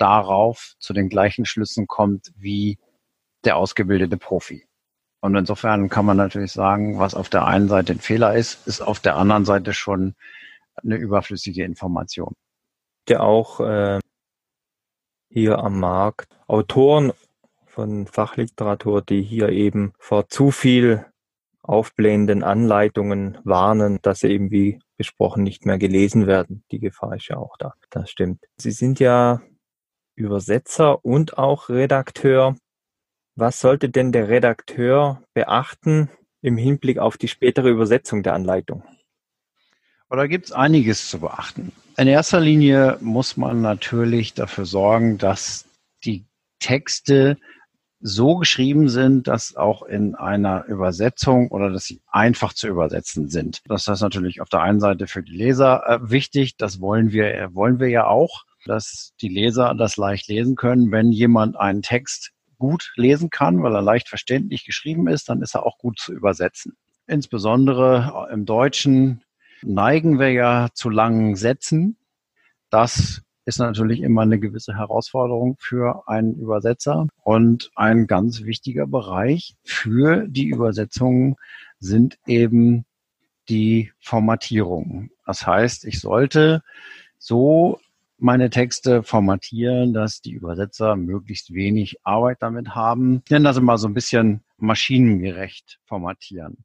darauf 0.00 0.74
zu 0.78 0.92
den 0.92 1.08
gleichen 1.08 1.44
Schlüssen 1.44 1.86
kommt 1.86 2.32
wie 2.36 2.78
der 3.44 3.56
ausgebildete 3.56 4.16
Profi. 4.16 4.66
Und 5.20 5.36
insofern 5.36 5.88
kann 5.88 6.06
man 6.06 6.16
natürlich 6.16 6.52
sagen, 6.52 6.98
was 6.98 7.14
auf 7.14 7.28
der 7.28 7.46
einen 7.46 7.68
Seite 7.68 7.92
ein 7.92 8.00
Fehler 8.00 8.34
ist, 8.34 8.66
ist 8.66 8.80
auf 8.80 9.00
der 9.00 9.16
anderen 9.16 9.44
Seite 9.44 9.74
schon 9.74 10.14
eine 10.82 10.96
überflüssige 10.96 11.64
Information. 11.64 12.34
Ja, 13.08 13.20
auch 13.20 13.60
äh, 13.60 13.98
hier 15.28 15.58
am 15.58 15.78
Markt 15.78 16.36
Autoren 16.46 17.12
von 17.66 18.06
Fachliteratur, 18.06 19.02
die 19.02 19.22
hier 19.22 19.50
eben 19.50 19.92
vor 19.98 20.28
zu 20.28 20.50
viel 20.50 21.06
aufblähenden 21.62 22.42
Anleitungen 22.42 23.38
warnen, 23.44 23.98
dass 24.02 24.20
sie 24.20 24.28
eben 24.28 24.50
wie 24.50 24.80
besprochen 24.96 25.42
nicht 25.42 25.66
mehr 25.66 25.78
gelesen 25.78 26.26
werden. 26.26 26.64
Die 26.72 26.80
Gefahr 26.80 27.16
ist 27.16 27.28
ja 27.28 27.36
auch 27.36 27.56
da. 27.58 27.74
Das 27.90 28.10
stimmt. 28.10 28.44
Sie 28.56 28.72
sind 28.72 29.00
ja 29.00 29.40
Übersetzer 30.20 31.04
und 31.04 31.38
auch 31.38 31.70
Redakteur. 31.70 32.56
Was 33.36 33.60
sollte 33.60 33.88
denn 33.88 34.12
der 34.12 34.28
Redakteur 34.28 35.22
beachten 35.32 36.10
im 36.42 36.56
Hinblick 36.56 36.98
auf 36.98 37.16
die 37.16 37.28
spätere 37.28 37.68
Übersetzung 37.68 38.22
der 38.22 38.34
Anleitung? 38.34 38.84
Da 40.10 40.26
gibt 40.26 40.46
es 40.46 40.52
einiges 40.52 41.08
zu 41.08 41.20
beachten. 41.20 41.72
In 41.96 42.08
erster 42.08 42.40
Linie 42.40 42.98
muss 43.00 43.36
man 43.36 43.62
natürlich 43.62 44.34
dafür 44.34 44.66
sorgen, 44.66 45.18
dass 45.18 45.66
die 46.04 46.26
Texte 46.58 47.38
so 48.00 48.36
geschrieben 48.36 48.88
sind, 48.88 49.28
dass 49.28 49.56
auch 49.56 49.82
in 49.82 50.14
einer 50.14 50.64
Übersetzung 50.66 51.48
oder 51.48 51.70
dass 51.70 51.84
sie 51.84 52.00
einfach 52.10 52.54
zu 52.54 52.66
übersetzen 52.66 53.28
sind. 53.28 53.62
Das 53.66 53.86
ist 53.86 54.00
natürlich 54.00 54.40
auf 54.40 54.48
der 54.48 54.62
einen 54.62 54.80
Seite 54.80 55.06
für 55.06 55.22
die 55.22 55.36
Leser 55.36 55.82
äh, 55.86 56.10
wichtig. 56.10 56.56
Das 56.56 56.80
wollen 56.80 57.12
wir, 57.12 57.50
wollen 57.54 57.78
wir 57.78 57.88
ja 57.88 58.06
auch, 58.06 58.44
dass 58.66 59.12
die 59.20 59.28
Leser 59.28 59.74
das 59.74 59.96
leicht 59.96 60.28
lesen 60.28 60.56
können. 60.56 60.92
Wenn 60.92 61.12
jemand 61.12 61.56
einen 61.56 61.82
Text 61.82 62.32
gut 62.58 62.92
lesen 62.96 63.30
kann, 63.30 63.62
weil 63.62 63.74
er 63.74 63.82
leicht 63.82 64.08
verständlich 64.08 64.64
geschrieben 64.64 65.08
ist, 65.08 65.28
dann 65.28 65.42
ist 65.42 65.54
er 65.54 65.64
auch 65.64 65.78
gut 65.78 65.98
zu 65.98 66.12
übersetzen. 66.12 66.76
Insbesondere 67.06 68.28
im 68.32 68.44
Deutschen 68.44 69.22
neigen 69.62 70.18
wir 70.18 70.30
ja 70.30 70.68
zu 70.74 70.90
langen 70.90 71.34
Sätzen. 71.36 71.96
Das 72.70 73.22
ist 73.46 73.58
natürlich 73.58 74.00
immer 74.00 74.22
eine 74.22 74.38
gewisse 74.38 74.76
Herausforderung 74.76 75.56
für 75.58 76.06
einen 76.06 76.34
Übersetzer. 76.34 77.08
Und 77.24 77.70
ein 77.74 78.06
ganz 78.06 78.42
wichtiger 78.42 78.86
Bereich 78.86 79.56
für 79.64 80.28
die 80.28 80.48
Übersetzungen 80.48 81.36
sind 81.80 82.18
eben 82.26 82.84
die 83.48 83.90
Formatierung. 84.00 85.10
Das 85.26 85.46
heißt, 85.46 85.84
ich 85.84 86.00
sollte 86.00 86.62
so 87.18 87.80
meine 88.20 88.50
Texte 88.50 89.02
formatieren, 89.02 89.92
dass 89.92 90.20
die 90.20 90.32
Übersetzer 90.32 90.96
möglichst 90.96 91.52
wenig 91.52 91.98
Arbeit 92.04 92.38
damit 92.40 92.74
haben. 92.74 93.22
Ich 93.24 93.30
nenne 93.30 93.44
das 93.44 93.56
immer 93.56 93.78
so 93.78 93.88
ein 93.88 93.94
bisschen 93.94 94.42
maschinengerecht 94.58 95.78
formatieren. 95.84 96.64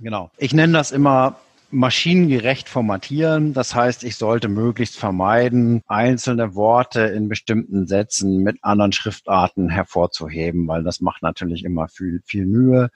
Genau. 0.00 0.30
Ich 0.38 0.54
nenne 0.54 0.74
das 0.74 0.92
immer 0.92 1.40
maschinengerecht 1.70 2.68
formatieren. 2.68 3.54
Das 3.54 3.74
heißt, 3.74 4.04
ich 4.04 4.16
sollte 4.16 4.48
möglichst 4.48 4.96
vermeiden, 4.96 5.82
einzelne 5.86 6.54
Worte 6.54 7.02
in 7.02 7.28
bestimmten 7.28 7.86
Sätzen 7.86 8.42
mit 8.42 8.58
anderen 8.62 8.92
Schriftarten 8.92 9.68
hervorzuheben, 9.68 10.66
weil 10.66 10.82
das 10.82 11.00
macht 11.00 11.22
natürlich 11.22 11.64
immer 11.64 11.88
viel, 11.88 12.22
viel 12.24 12.46
Mühe. 12.46 12.90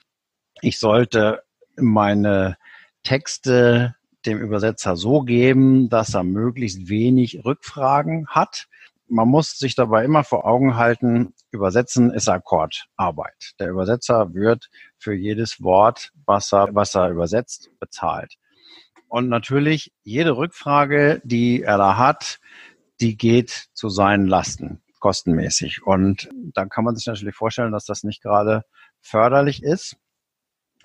Ich 0.61 0.79
sollte 0.79 1.43
meine 1.77 2.57
Texte 3.03 3.95
dem 4.27 4.39
Übersetzer 4.39 4.97
so 4.97 5.23
geben, 5.23 5.89
dass 5.89 6.15
er 6.15 6.25
möglichst 6.25 6.89
wenig 6.89 7.45
Rückfragen 7.45 8.27
hat. 8.29 8.67
Man 9.07 9.29
muss 9.29 9.59
sich 9.59 9.75
dabei 9.75 10.05
immer 10.05 10.25
vor 10.25 10.47
Augen 10.47 10.77
halten, 10.77 11.35
übersetzen 11.51 12.11
ist 12.11 12.29
Akkordarbeit. 12.29 13.53
Der 13.59 13.71
Übersetzer 13.71 14.33
wird 14.35 14.71
für 14.97 15.15
jedes 15.15 15.63
Wort, 15.63 16.11
was 16.25 16.53
er, 16.53 16.75
was 16.75 16.95
er 16.95 17.11
übersetzt, 17.11 17.71
bezahlt. 17.79 18.35
Und 19.09 19.29
natürlich, 19.29 19.93
jede 20.03 20.37
Rückfrage, 20.37 21.21
die 21.25 21.63
er 21.63 21.79
da 21.79 21.97
hat, 21.99 22.41
die 23.01 23.17
geht 23.17 23.69
zu 23.73 23.89
seinen 23.89 24.27
Lasten, 24.27 24.83
kostenmäßig. 24.99 25.83
Und 25.85 26.29
dann 26.33 26.69
kann 26.69 26.85
man 26.85 26.97
sich 26.97 27.07
natürlich 27.07 27.37
vorstellen, 27.37 27.73
dass 27.73 27.85
das 27.85 28.03
nicht 28.03 28.23
gerade 28.23 28.65
förderlich 29.01 29.63
ist, 29.63 29.97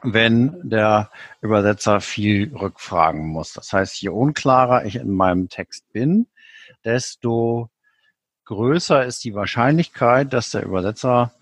wenn 0.04 0.70
der 0.70 1.12
Übersetzer 1.42 2.02
viel 2.02 2.56
rückfragen 2.56 3.28
muss. 3.28 3.54
Das 3.54 3.74
heißt, 3.74 4.02
je 4.02 4.10
unklarer 4.10 4.86
ich 4.86 4.96
in 4.96 5.12
meinem 5.12 5.50
Text 5.50 5.92
bin, 5.92 6.28
desto 6.84 7.70
größer 8.46 9.06
ist 9.06 9.24
die 9.24 9.36
Wahrscheinlichkeit, 9.36 10.34
dass 10.34 10.52
der 10.52 10.64
Übersetzer 10.64 11.34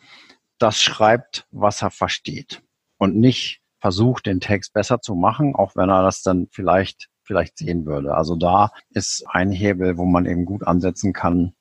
das 0.60 0.82
schreibt, 0.82 1.48
was 1.52 1.82
er 1.82 1.92
versteht 1.92 2.62
und 2.98 3.16
nicht 3.16 3.62
versucht, 3.80 4.26
den 4.26 4.40
Text 4.40 4.74
besser 4.74 5.02
zu 5.02 5.16
machen, 5.16 5.56
auch 5.56 5.76
wenn 5.76 5.90
er 5.90 6.04
das 6.04 6.22
dann 6.22 6.48
vielleicht, 6.52 7.10
vielleicht 7.24 7.58
sehen 7.58 7.86
würde. 7.86 8.16
Also 8.16 8.36
da 8.36 8.72
ist 8.90 9.26
ein 9.30 9.52
Hebel, 9.52 9.98
wo 9.98 10.06
man 10.06 10.26
eben 10.26 10.46
gut 10.46 10.66
ansetzen 10.66 11.14
kann 11.14 11.54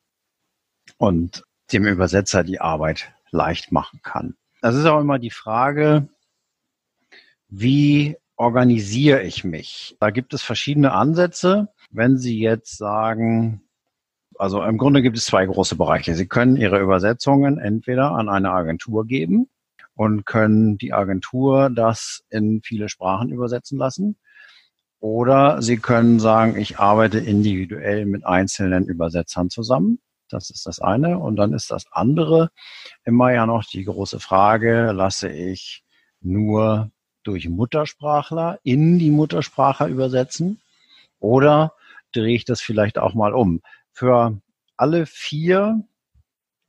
und 0.99 1.45
dem 1.73 1.85
Übersetzer 1.85 2.43
die 2.43 2.61
Arbeit 2.61 3.12
leicht 3.31 3.73
machen 3.73 4.00
kann. 4.03 4.37
Das 4.62 4.75
ist 4.75 4.87
auch 4.87 5.00
immer 5.00 5.19
die 5.19 5.31
Frage, 5.31 6.09
wie 7.49 8.17
organisiere 8.37 9.23
ich 9.23 9.45
mich? 9.45 9.97
Da 10.00 10.11
gibt 10.11 10.35
es 10.35 10.43
verschiedene 10.43 10.93
Ansätze. 10.93 11.69
Wenn 11.91 12.19
Sie 12.19 12.38
jetzt 12.38 12.76
sagen, 12.76 13.62
also 14.38 14.62
im 14.62 14.79
Grunde 14.79 15.03
gibt 15.03 15.17
es 15.17 15.25
zwei 15.25 15.47
große 15.47 15.76
Bereiche. 15.76 16.15
Sie 16.15 16.26
können 16.26 16.57
Ihre 16.57 16.81
Übersetzungen 16.81 17.59
entweder 17.59 18.12
an 18.12 18.29
eine 18.29 18.50
Agentur 18.50 19.07
geben 19.07 19.49
und 19.95 20.26
können 20.26 20.76
die 20.76 20.93
Agentur 20.93 21.71
das 21.71 22.25
in 22.29 22.61
viele 22.62 22.88
Sprachen 22.88 23.31
übersetzen 23.31 23.79
lassen. 23.79 24.17
Oder 25.00 25.62
Sie 25.62 25.76
können 25.79 26.21
sagen, 26.21 26.57
ich 26.57 26.79
arbeite 26.79 27.19
individuell 27.19 28.07
mit 28.07 28.26
einzelnen 28.26 28.87
Übersetzern 28.87 29.50
zusammen. 29.50 30.00
Das 30.29 30.50
ist 30.50 30.67
das 30.67 30.81
eine. 30.81 31.19
Und 31.19 31.37
dann 31.37 31.53
ist 31.53 31.71
das 31.71 31.85
andere 31.93 32.50
immer 33.05 33.33
ja 33.33 33.47
noch 33.47 33.65
die 33.65 33.85
große 33.85 34.21
Frage, 34.21 34.93
lasse 34.93 35.29
ich 35.29 35.85
nur 36.21 36.91
durch 37.26 37.49
Muttersprachler 37.49 38.59
in 38.62 38.99
die 38.99 39.11
Muttersprache 39.11 39.87
übersetzen 39.87 40.61
oder 41.18 41.73
drehe 42.12 42.37
ich 42.37 42.45
das 42.45 42.61
vielleicht 42.61 42.99
auch 42.99 43.14
mal 43.14 43.35
um? 43.35 43.61
Für 43.92 44.38
alle 44.76 45.06
vier 45.06 45.83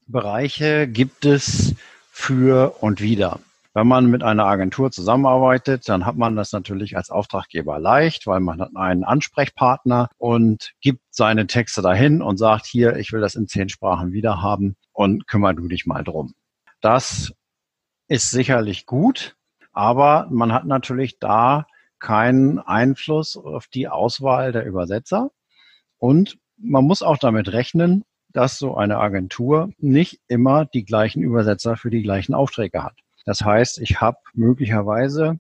Bereiche 0.08 0.88
gibt 0.88 1.26
es 1.26 1.76
für 2.12 2.82
und 2.82 3.02
wieder. 3.02 3.40
Wenn 3.78 3.88
man 3.88 4.08
mit 4.08 4.24
einer 4.24 4.46
Agentur 4.46 4.90
zusammenarbeitet, 4.90 5.88
dann 5.88 6.08
hat 6.08 6.16
man 6.16 6.36
das 6.36 6.52
natürlich 6.52 6.98
als 6.98 7.12
Auftraggeber 7.12 7.78
leicht, 7.78 8.26
weil 8.26 8.40
man 8.40 8.60
hat 8.60 8.76
einen 8.76 9.04
Ansprechpartner 9.04 10.10
und 10.18 10.74
gibt 10.82 11.04
seine 11.12 11.46
Texte 11.46 11.84
dahin 11.84 12.24
und 12.24 12.38
sagt, 12.38 12.66
hier, 12.66 12.96
ich 12.96 13.12
will 13.12 13.22
das 13.22 13.36
in 13.36 13.48
zehn 13.48 13.70
Sprachen 13.70 14.14
wieder 14.14 14.42
haben 14.42 14.78
und 14.94 15.28
kümmer 15.28 15.54
du 15.54 15.68
dich 15.68 15.86
mal 15.86 16.04
drum. 16.04 16.34
Das 16.82 17.34
ist 18.08 18.32
sicherlich 18.32 18.88
gut, 18.88 19.37
aber 19.78 20.28
man 20.32 20.54
hat 20.54 20.66
natürlich 20.66 21.20
da 21.20 21.68
keinen 22.00 22.58
Einfluss 22.58 23.38
auf 23.38 23.68
die 23.68 23.88
Auswahl 23.88 24.52
der 24.52 24.66
Übersetzer 24.66 25.30
und 26.00 26.40
man 26.58 26.84
muss 26.84 27.04
auch 27.04 27.20
damit 27.20 27.54
rechnen, 27.54 28.04
dass 28.30 28.58
so 28.58 28.76
eine 28.76 28.98
Agentur 28.98 29.70
nicht 29.78 30.20
immer 30.28 30.66
die 30.66 30.84
gleichen 30.84 31.22
Übersetzer 31.22 31.78
für 31.78 31.92
die 31.92 32.02
gleichen 32.02 32.34
Aufträge 32.34 32.84
hat. 32.84 32.96
Das 33.26 33.42
heißt, 33.42 33.78
ich 33.78 34.02
habe 34.02 34.18
möglicherweise 34.34 35.38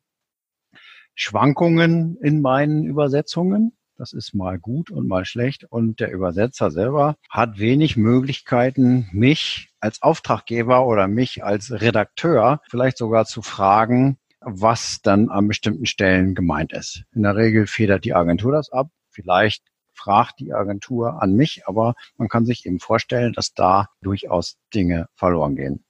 Schwankungen 1.15 2.17
in 2.21 2.39
meinen 2.39 2.85
Übersetzungen. 2.85 3.75
Das 3.97 4.13
ist 4.13 4.35
mal 4.35 4.59
gut 4.59 4.91
und 4.91 5.07
mal 5.07 5.25
schlecht. 5.25 5.63
Und 5.63 5.99
der 5.99 6.11
Übersetzer 6.11 6.69
selber 6.69 7.15
hat 7.31 7.57
wenig 7.57 7.97
Möglichkeiten, 7.97 9.09
mich 9.11 9.69
als 9.79 10.03
Auftraggeber 10.03 10.85
oder 10.85 11.07
mich 11.07 11.43
als 11.43 11.71
Redakteur 11.71 12.61
vielleicht 12.69 12.99
sogar 12.99 13.25
zu 13.25 13.41
fragen, 13.41 14.19
was 14.49 15.01
dann 15.01 15.29
an 15.29 15.47
bestimmten 15.47 15.85
Stellen 15.85 16.33
gemeint 16.33 16.71
ist. 16.71 17.03
In 17.13 17.23
der 17.23 17.35
Regel 17.35 17.67
federt 17.67 18.05
die 18.05 18.13
Agentur 18.13 18.53
das 18.53 18.71
ab. 18.71 18.89
Vielleicht 19.09 19.63
fragt 19.93 20.39
die 20.39 20.53
Agentur 20.53 21.21
an 21.21 21.33
mich, 21.33 21.67
aber 21.67 21.95
man 22.17 22.29
kann 22.29 22.45
sich 22.45 22.65
eben 22.65 22.79
vorstellen, 22.79 23.33
dass 23.33 23.53
da 23.53 23.89
durchaus 24.01 24.57
Dinge 24.73 25.09
verloren 25.15 25.55
gehen. 25.55 25.83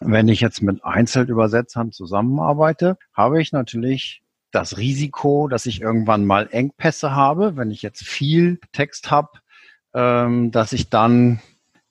Wenn 0.00 0.28
ich 0.28 0.40
jetzt 0.40 0.62
mit 0.62 0.82
Einzelübersetzern 0.84 1.92
zusammenarbeite, 1.92 2.96
habe 3.12 3.42
ich 3.42 3.52
natürlich 3.52 4.22
das 4.50 4.78
Risiko, 4.78 5.48
dass 5.48 5.66
ich 5.66 5.80
irgendwann 5.82 6.24
mal 6.24 6.48
Engpässe 6.50 7.14
habe, 7.14 7.56
wenn 7.56 7.70
ich 7.70 7.82
jetzt 7.82 8.04
viel 8.04 8.60
Text 8.72 9.10
habe, 9.10 9.30
ähm, 9.92 10.52
dass 10.52 10.72
ich 10.72 10.88
dann 10.88 11.40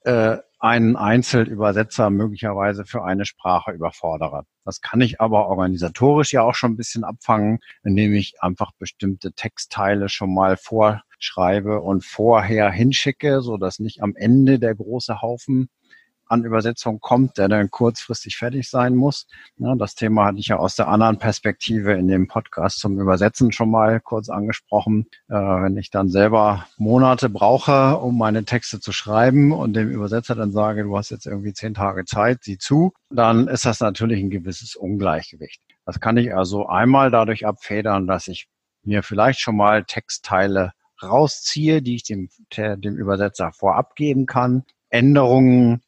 äh, 0.00 0.38
einen 0.64 0.96
Einzelübersetzer 0.96 2.08
möglicherweise 2.08 2.86
für 2.86 3.04
eine 3.04 3.26
Sprache 3.26 3.72
überfordere. 3.72 4.46
Das 4.64 4.80
kann 4.80 5.02
ich 5.02 5.20
aber 5.20 5.48
organisatorisch 5.48 6.32
ja 6.32 6.40
auch 6.40 6.54
schon 6.54 6.72
ein 6.72 6.76
bisschen 6.78 7.04
abfangen, 7.04 7.58
indem 7.82 8.14
ich 8.14 8.40
einfach 8.40 8.72
bestimmte 8.78 9.32
Textteile 9.32 10.08
schon 10.08 10.32
mal 10.32 10.56
vorschreibe 10.56 11.82
und 11.82 12.02
vorher 12.02 12.70
hinschicke, 12.70 13.42
so 13.42 13.58
dass 13.58 13.78
nicht 13.78 14.02
am 14.02 14.16
Ende 14.16 14.58
der 14.58 14.74
große 14.74 15.20
Haufen 15.20 15.68
an 16.26 16.44
Übersetzung 16.44 17.00
kommt, 17.00 17.38
der 17.38 17.48
dann 17.48 17.70
kurzfristig 17.70 18.36
fertig 18.36 18.68
sein 18.68 18.94
muss. 18.94 19.26
Ja, 19.56 19.74
das 19.74 19.94
Thema 19.94 20.26
hatte 20.26 20.38
ich 20.38 20.48
ja 20.48 20.56
aus 20.56 20.76
der 20.76 20.88
anderen 20.88 21.18
Perspektive 21.18 21.92
in 21.92 22.08
dem 22.08 22.28
Podcast 22.28 22.78
zum 22.78 22.98
Übersetzen 22.98 23.52
schon 23.52 23.70
mal 23.70 24.00
kurz 24.00 24.28
angesprochen. 24.28 25.06
Äh, 25.28 25.34
wenn 25.34 25.76
ich 25.76 25.90
dann 25.90 26.08
selber 26.08 26.66
Monate 26.76 27.28
brauche, 27.28 27.98
um 27.98 28.18
meine 28.18 28.44
Texte 28.44 28.80
zu 28.80 28.92
schreiben 28.92 29.52
und 29.52 29.74
dem 29.74 29.90
Übersetzer 29.90 30.34
dann 30.34 30.52
sage, 30.52 30.84
du 30.84 30.96
hast 30.96 31.10
jetzt 31.10 31.26
irgendwie 31.26 31.52
zehn 31.52 31.74
Tage 31.74 32.04
Zeit, 32.04 32.44
sieh 32.44 32.58
zu, 32.58 32.92
dann 33.10 33.48
ist 33.48 33.66
das 33.66 33.80
natürlich 33.80 34.22
ein 34.22 34.30
gewisses 34.30 34.76
Ungleichgewicht. 34.76 35.60
Das 35.86 36.00
kann 36.00 36.16
ich 36.16 36.34
also 36.34 36.66
einmal 36.66 37.10
dadurch 37.10 37.46
abfedern, 37.46 38.06
dass 38.06 38.28
ich 38.28 38.48
mir 38.82 39.02
vielleicht 39.02 39.40
schon 39.40 39.56
mal 39.56 39.84
Textteile 39.84 40.72
rausziehe, 41.02 41.82
die 41.82 41.96
ich 41.96 42.04
dem, 42.04 42.28
dem 42.56 42.96
Übersetzer 42.96 43.52
vorab 43.52 43.94
geben 43.96 44.26
kann. 44.26 44.64
Änderungen 44.90 45.82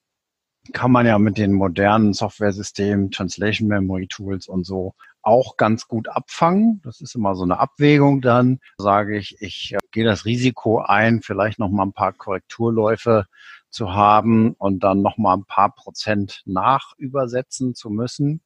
kann 0.72 0.92
man 0.92 1.06
ja 1.06 1.18
mit 1.18 1.38
den 1.38 1.52
modernen 1.52 2.12
Software-Systemen, 2.12 3.10
Translation 3.10 3.68
Memory 3.68 4.06
Tools 4.06 4.48
und 4.48 4.64
so 4.64 4.94
auch 5.22 5.56
ganz 5.56 5.88
gut 5.88 6.08
abfangen. 6.08 6.80
Das 6.84 7.00
ist 7.00 7.16
immer 7.16 7.34
so 7.34 7.42
eine 7.42 7.58
Abwägung 7.58 8.20
dann. 8.20 8.60
Sage 8.78 9.18
ich, 9.18 9.36
ich 9.40 9.72
äh, 9.74 9.78
gehe 9.90 10.04
das 10.04 10.24
Risiko 10.24 10.80
ein, 10.80 11.20
vielleicht 11.20 11.58
noch 11.58 11.68
mal 11.68 11.84
ein 11.84 11.92
paar 11.92 12.12
Korrekturläufe 12.12 13.26
zu 13.68 13.92
haben 13.92 14.52
und 14.52 14.84
dann 14.84 15.02
noch 15.02 15.18
mal 15.18 15.34
ein 15.34 15.44
paar 15.44 15.74
Prozent 15.74 16.42
nachübersetzen 16.46 17.74
zu 17.74 17.90
müssen. 17.90 18.40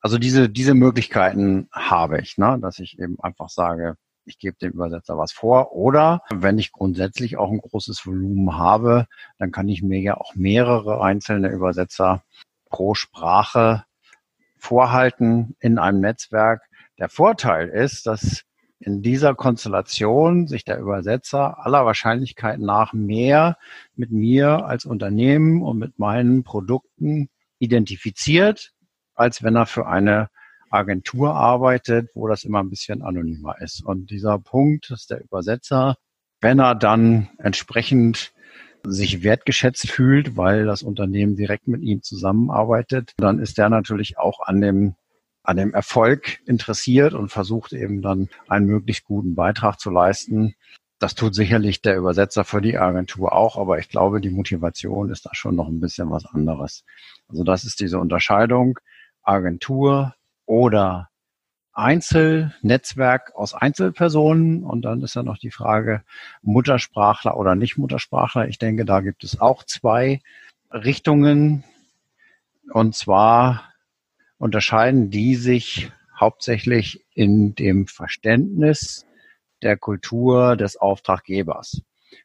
Also 0.00 0.18
diese, 0.18 0.50
diese 0.50 0.74
Möglichkeiten 0.74 1.68
habe 1.72 2.20
ich, 2.20 2.36
ne? 2.36 2.58
dass 2.60 2.78
ich 2.78 2.98
eben 2.98 3.18
einfach 3.20 3.48
sage, 3.48 3.96
ich 4.24 4.38
gebe 4.38 4.56
dem 4.58 4.72
Übersetzer 4.72 5.18
was 5.18 5.32
vor. 5.32 5.72
Oder 5.72 6.22
wenn 6.30 6.58
ich 6.58 6.72
grundsätzlich 6.72 7.36
auch 7.36 7.50
ein 7.50 7.60
großes 7.60 8.06
Volumen 8.06 8.56
habe, 8.56 9.06
dann 9.38 9.50
kann 9.50 9.68
ich 9.68 9.82
mir 9.82 10.00
ja 10.00 10.16
auch 10.16 10.34
mehrere 10.34 11.02
einzelne 11.02 11.48
Übersetzer 11.48 12.22
pro 12.68 12.94
Sprache 12.94 13.84
vorhalten 14.58 15.56
in 15.60 15.78
einem 15.78 16.00
Netzwerk. 16.00 16.62
Der 16.98 17.08
Vorteil 17.08 17.68
ist, 17.68 18.06
dass 18.06 18.44
in 18.78 19.02
dieser 19.02 19.34
Konstellation 19.34 20.48
sich 20.48 20.64
der 20.64 20.78
Übersetzer 20.78 21.64
aller 21.64 21.86
Wahrscheinlichkeit 21.86 22.58
nach 22.58 22.92
mehr 22.92 23.56
mit 23.94 24.10
mir 24.10 24.64
als 24.64 24.84
Unternehmen 24.84 25.62
und 25.62 25.78
mit 25.78 25.98
meinen 25.98 26.42
Produkten 26.42 27.28
identifiziert, 27.58 28.72
als 29.14 29.42
wenn 29.42 29.54
er 29.54 29.66
für 29.66 29.86
eine 29.86 30.30
Agentur 30.72 31.34
arbeitet, 31.34 32.10
wo 32.14 32.28
das 32.28 32.44
immer 32.44 32.60
ein 32.60 32.70
bisschen 32.70 33.02
anonymer 33.02 33.60
ist. 33.60 33.84
Und 33.84 34.10
dieser 34.10 34.38
Punkt 34.38 34.90
ist 34.90 35.10
der 35.10 35.22
Übersetzer, 35.22 35.96
wenn 36.40 36.58
er 36.58 36.74
dann 36.74 37.28
entsprechend 37.38 38.32
sich 38.84 39.22
wertgeschätzt 39.22 39.88
fühlt, 39.88 40.36
weil 40.36 40.66
das 40.66 40.82
Unternehmen 40.82 41.36
direkt 41.36 41.68
mit 41.68 41.82
ihm 41.82 42.02
zusammenarbeitet, 42.02 43.12
dann 43.16 43.38
ist 43.38 43.58
der 43.58 43.68
natürlich 43.68 44.18
auch 44.18 44.40
an 44.40 44.60
dem 44.60 44.94
an 45.44 45.56
dem 45.56 45.74
Erfolg 45.74 46.38
interessiert 46.46 47.14
und 47.14 47.30
versucht 47.30 47.72
eben 47.72 48.00
dann 48.00 48.28
einen 48.48 48.66
möglichst 48.66 49.04
guten 49.04 49.34
Beitrag 49.34 49.80
zu 49.80 49.90
leisten. 49.90 50.54
Das 51.00 51.16
tut 51.16 51.34
sicherlich 51.34 51.82
der 51.82 51.96
Übersetzer 51.96 52.44
für 52.44 52.60
die 52.60 52.78
Agentur 52.78 53.32
auch, 53.32 53.58
aber 53.58 53.78
ich 53.78 53.88
glaube, 53.88 54.20
die 54.20 54.30
Motivation 54.30 55.10
ist 55.10 55.26
da 55.26 55.30
schon 55.32 55.56
noch 55.56 55.66
ein 55.66 55.80
bisschen 55.80 56.10
was 56.10 56.26
anderes. 56.26 56.84
Also 57.28 57.42
das 57.42 57.64
ist 57.64 57.80
diese 57.80 57.98
Unterscheidung 57.98 58.78
Agentur, 59.24 60.14
oder 60.52 61.08
Einzelnetzwerk 61.72 63.34
aus 63.34 63.54
Einzelpersonen. 63.54 64.64
Und 64.64 64.82
dann 64.82 65.00
ist 65.00 65.16
ja 65.16 65.22
noch 65.22 65.38
die 65.38 65.50
Frage 65.50 66.02
Muttersprachler 66.42 67.38
oder 67.38 67.54
nicht 67.54 67.78
Muttersprachler. 67.78 68.48
Ich 68.48 68.58
denke, 68.58 68.84
da 68.84 69.00
gibt 69.00 69.24
es 69.24 69.40
auch 69.40 69.64
zwei 69.64 70.20
Richtungen. 70.70 71.64
Und 72.70 72.94
zwar 72.94 73.72
unterscheiden 74.36 75.08
die 75.08 75.36
sich 75.36 75.90
hauptsächlich 76.20 77.02
in 77.14 77.54
dem 77.54 77.86
Verständnis 77.86 79.06
der 79.62 79.78
Kultur 79.78 80.56
des 80.56 80.76
Auftraggebers. 80.76 81.80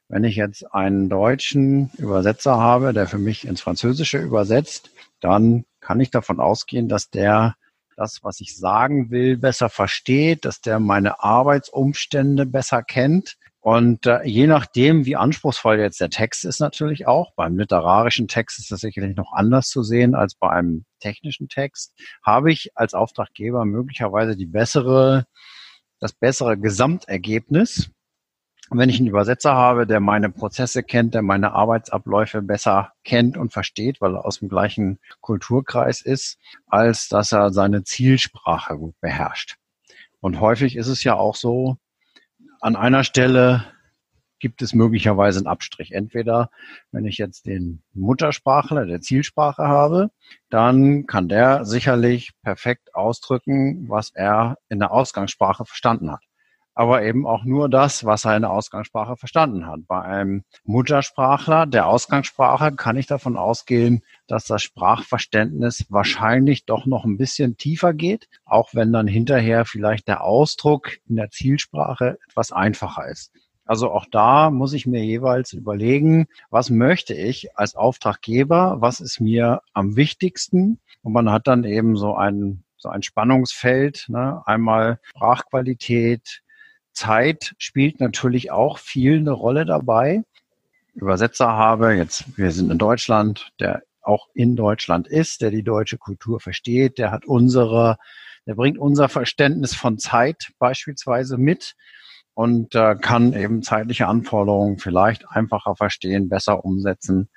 Wenn 0.09 0.25
ich 0.25 0.35
jetzt 0.35 0.73
einen 0.73 1.07
deutschen 1.07 1.91
Übersetzer 1.97 2.57
habe, 2.57 2.91
der 2.91 3.07
für 3.07 3.19
mich 3.19 3.47
ins 3.47 3.61
Französische 3.61 4.17
übersetzt, 4.17 4.91
dann 5.21 5.63
kann 5.79 6.01
ich 6.01 6.11
davon 6.11 6.41
ausgehen, 6.41 6.89
dass 6.89 7.09
der 7.09 7.55
das, 7.97 8.19
was 8.23 8.39
ich 8.39 8.55
sagen 8.55 9.09
will, 9.09 9.37
besser 9.37 9.69
versteht, 9.69 10.45
dass 10.45 10.61
der 10.61 10.79
meine 10.79 11.23
Arbeitsumstände 11.23 12.45
besser 12.45 12.83
kennt. 12.83 13.37
Und 13.59 14.05
äh, 14.05 14.23
je 14.23 14.47
nachdem, 14.47 15.05
wie 15.05 15.17
anspruchsvoll 15.17 15.79
jetzt 15.79 15.99
der 15.99 16.11
Text 16.11 16.45
ist 16.45 16.59
natürlich 16.59 17.07
auch, 17.07 17.33
beim 17.35 17.57
literarischen 17.57 18.27
Text 18.27 18.59
ist 18.59 18.71
das 18.71 18.79
sicherlich 18.79 19.17
noch 19.17 19.33
anders 19.33 19.67
zu 19.67 19.83
sehen 19.83 20.15
als 20.15 20.35
bei 20.35 20.49
einem 20.49 20.85
technischen 20.99 21.49
Text, 21.49 21.93
habe 22.23 22.51
ich 22.51 22.71
als 22.75 22.93
Auftraggeber 22.93 23.65
möglicherweise 23.65 24.37
die 24.37 24.45
bessere, 24.45 25.25
das 25.99 26.13
bessere 26.13 26.57
Gesamtergebnis 26.57 27.89
wenn 28.69 28.89
ich 28.89 28.99
einen 28.99 29.07
Übersetzer 29.07 29.53
habe, 29.53 29.87
der 29.87 29.99
meine 29.99 30.29
Prozesse 30.29 30.83
kennt, 30.83 31.13
der 31.13 31.21
meine 31.21 31.53
Arbeitsabläufe 31.53 32.41
besser 32.41 32.91
kennt 33.03 33.37
und 33.37 33.53
versteht, 33.53 34.01
weil 34.01 34.15
er 34.15 34.25
aus 34.25 34.39
dem 34.39 34.49
gleichen 34.49 34.99
Kulturkreis 35.21 36.01
ist, 36.01 36.37
als 36.67 37.07
dass 37.07 37.31
er 37.31 37.51
seine 37.51 37.83
Zielsprache 37.83 38.77
gut 38.77 38.99
beherrscht. 38.99 39.55
Und 40.19 40.39
häufig 40.41 40.75
ist 40.75 40.87
es 40.87 41.03
ja 41.03 41.15
auch 41.15 41.35
so, 41.35 41.77
an 42.59 42.75
einer 42.75 43.03
Stelle 43.03 43.65
gibt 44.39 44.61
es 44.61 44.73
möglicherweise 44.73 45.39
einen 45.39 45.47
Abstrich. 45.47 45.93
Entweder, 45.93 46.49
wenn 46.91 47.05
ich 47.05 47.17
jetzt 47.17 47.45
den 47.45 47.81
Muttersprachler 47.93 48.85
der 48.85 49.01
Zielsprache 49.01 49.63
habe, 49.63 50.11
dann 50.49 51.07
kann 51.07 51.27
der 51.27 51.65
sicherlich 51.65 52.33
perfekt 52.43 52.93
ausdrücken, 52.93 53.89
was 53.89 54.11
er 54.13 54.57
in 54.69 54.79
der 54.79 54.91
Ausgangssprache 54.91 55.65
verstanden 55.65 56.11
hat 56.11 56.26
aber 56.77 57.01
eben 57.01 57.25
auch 57.25 57.43
nur 57.43 57.69
das, 57.69 58.05
was 58.05 58.25
er 58.25 58.35
in 58.35 58.43
der 58.43 58.51
Ausgangssprache 58.51 59.17
verstanden 59.17 59.65
hat. 59.65 59.87
Bei 59.87 59.99
einem 60.03 60.43
Muttersprachler 60.63 61.65
der 61.65 61.87
Ausgangssprache 61.87 62.71
kann 62.73 62.97
ich 62.97 63.07
davon 63.07 63.35
ausgehen, 63.35 64.03
dass 64.27 64.45
das 64.45 64.61
Sprachverständnis 64.61 65.87
wahrscheinlich 65.89 66.65
doch 66.65 66.85
noch 66.85 67.03
ein 67.03 67.17
bisschen 67.17 67.57
tiefer 67.57 67.95
geht, 67.95 68.29
auch 68.45 68.75
wenn 68.75 68.93
dann 68.93 69.07
hinterher 69.07 69.65
vielleicht 69.65 70.07
der 70.07 70.23
Ausdruck 70.23 70.99
in 71.09 71.15
der 71.15 71.31
Zielsprache 71.31 72.19
etwas 72.29 72.51
einfacher 72.51 73.07
ist. 73.07 73.31
Also 73.65 73.89
auch 73.89 74.05
da 74.11 74.51
muss 74.51 74.73
ich 74.73 74.85
mir 74.85 75.03
jeweils 75.03 75.53
überlegen, 75.53 76.27
was 76.51 76.69
möchte 76.69 77.15
ich 77.15 77.57
als 77.57 77.75
Auftraggeber, 77.75 78.77
was 78.81 78.99
ist 78.99 79.19
mir 79.19 79.61
am 79.73 79.95
wichtigsten. 79.95 80.79
Und 81.01 81.13
man 81.13 81.31
hat 81.31 81.47
dann 81.47 81.63
eben 81.63 81.97
so 81.97 82.15
ein, 82.15 82.63
so 82.77 82.89
ein 82.89 83.01
Spannungsfeld, 83.01 84.05
ne? 84.09 84.43
einmal 84.45 84.99
Sprachqualität, 85.09 86.43
Zeit 86.97 87.53
spielt 87.59 87.99
natürlich 87.99 88.51
auch 88.51 88.79
viel 88.79 89.17
eine 89.17 89.31
Rolle 89.31 89.65
dabei. 89.65 90.23
Übersetzer 90.95 91.47
habe, 91.47 91.93
jetzt, 91.93 92.37
wir 92.37 92.51
sind 92.51 92.71
in 92.71 92.79
Deutschland, 92.79 93.51
der 93.59 93.83
auch 94.01 94.27
in 94.33 94.55
Deutschland 94.55 95.07
ist, 95.07 95.41
der 95.41 95.51
die 95.51 95.63
deutsche 95.63 95.97
Kultur 95.97 96.39
versteht, 96.39 96.97
der 96.97 97.11
hat 97.11 97.25
unsere, 97.25 97.97
der 98.47 98.55
bringt 98.55 98.79
unser 98.79 99.09
Verständnis 99.09 99.75
von 99.75 99.99
Zeit 99.99 100.51
beispielsweise 100.57 101.37
mit 101.37 101.75
und 102.33 102.73
äh, 102.73 102.95
kann 102.95 103.33
eben 103.33 103.61
zeitliche 103.61 104.07
Anforderungen 104.07 104.79
vielleicht 104.79 105.29
einfacher 105.29 105.75
verstehen, 105.75 106.29
besser 106.29 106.65
umsetzen 106.65 107.29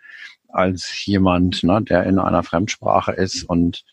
als 0.48 1.04
jemand, 1.04 1.62
ne, 1.64 1.82
der 1.82 2.04
in 2.04 2.18
einer 2.18 2.42
Fremdsprache 2.42 3.12
ist 3.12 3.44
und 3.44 3.84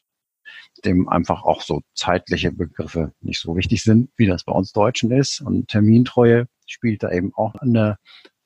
dem 0.85 1.09
einfach 1.09 1.43
auch 1.43 1.61
so 1.61 1.81
zeitliche 1.93 2.51
Begriffe 2.51 3.13
nicht 3.21 3.39
so 3.39 3.55
wichtig 3.55 3.83
sind, 3.83 4.09
wie 4.17 4.27
das 4.27 4.43
bei 4.43 4.53
uns 4.53 4.71
Deutschen 4.71 5.11
ist. 5.11 5.41
Und 5.41 5.67
Termintreue 5.69 6.47
spielt 6.65 7.03
da 7.03 7.11
eben 7.11 7.33
auch 7.33 7.55
eine 7.55 7.97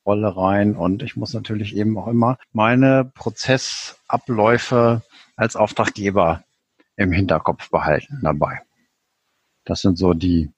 Rolle 0.06 0.36
rein. 0.36 0.76
Und 0.76 1.04
ich 1.04 1.16
muss 1.16 1.34
natürlich 1.34 1.76
eben 1.76 1.98
auch 1.98 2.08
immer 2.08 2.38
meine 2.52 3.12
Prozessabläufe 3.14 5.04
als 5.36 5.56
Auftraggeber 5.56 6.44
im 6.96 7.12
Hinterkopf 7.12 7.70
behalten 7.70 8.20
dabei. 8.22 8.62
Das 9.66 9.82
sind 9.82 9.98
so 9.98 10.14
die, 10.14 10.52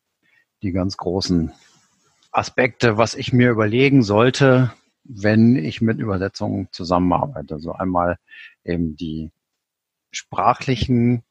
die 0.61 0.71
ganz 0.71 0.97
großen 0.97 1.51
Aspekte, 2.31 2.97
was 2.97 3.15
ich 3.15 3.33
mir 3.33 3.51
überlegen 3.51 4.01
sollte, 4.01 4.73
wenn 5.03 5.55
ich 5.55 5.81
mit 5.81 5.99
Übersetzungen 5.99 6.69
zusammenarbeite. 6.71 7.55
Also 7.55 7.73
einmal 7.73 8.17
eben 8.63 8.95
die 8.95 9.31
sprachlichen 10.11 11.23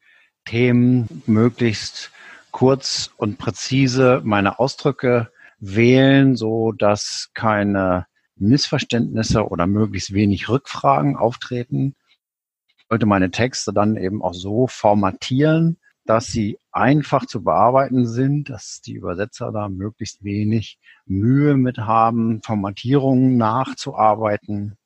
Themen 0.45 1.23
möglichst 1.25 2.11
kurz 2.51 3.11
und 3.17 3.37
präzise 3.37 4.21
meine 4.23 4.59
Ausdrücke 4.59 5.31
wählen, 5.59 6.35
so 6.35 6.71
dass 6.71 7.31
keine 7.33 8.05
Missverständnisse 8.35 9.47
oder 9.47 9.67
möglichst 9.67 10.13
wenig 10.13 10.49
Rückfragen 10.49 11.15
auftreten. 11.15 11.95
Ich 12.77 12.85
sollte 12.89 13.05
meine 13.05 13.31
Texte 13.31 13.73
dann 13.73 13.97
eben 13.97 14.21
auch 14.21 14.33
so 14.33 14.67
formatieren, 14.67 15.77
dass 16.05 16.27
sie 16.27 16.59
einfach 16.71 17.25
zu 17.25 17.43
bearbeiten 17.43 18.05
sind, 18.05 18.49
dass 18.49 18.81
die 18.81 18.93
Übersetzer 18.93 19.51
da 19.51 19.69
möglichst 19.69 20.23
wenig 20.23 20.79
Mühe 21.05 21.55
mit 21.55 21.77
haben, 21.77 22.41
Formatierungen 22.43 23.37
nachzuarbeiten. 23.37 24.77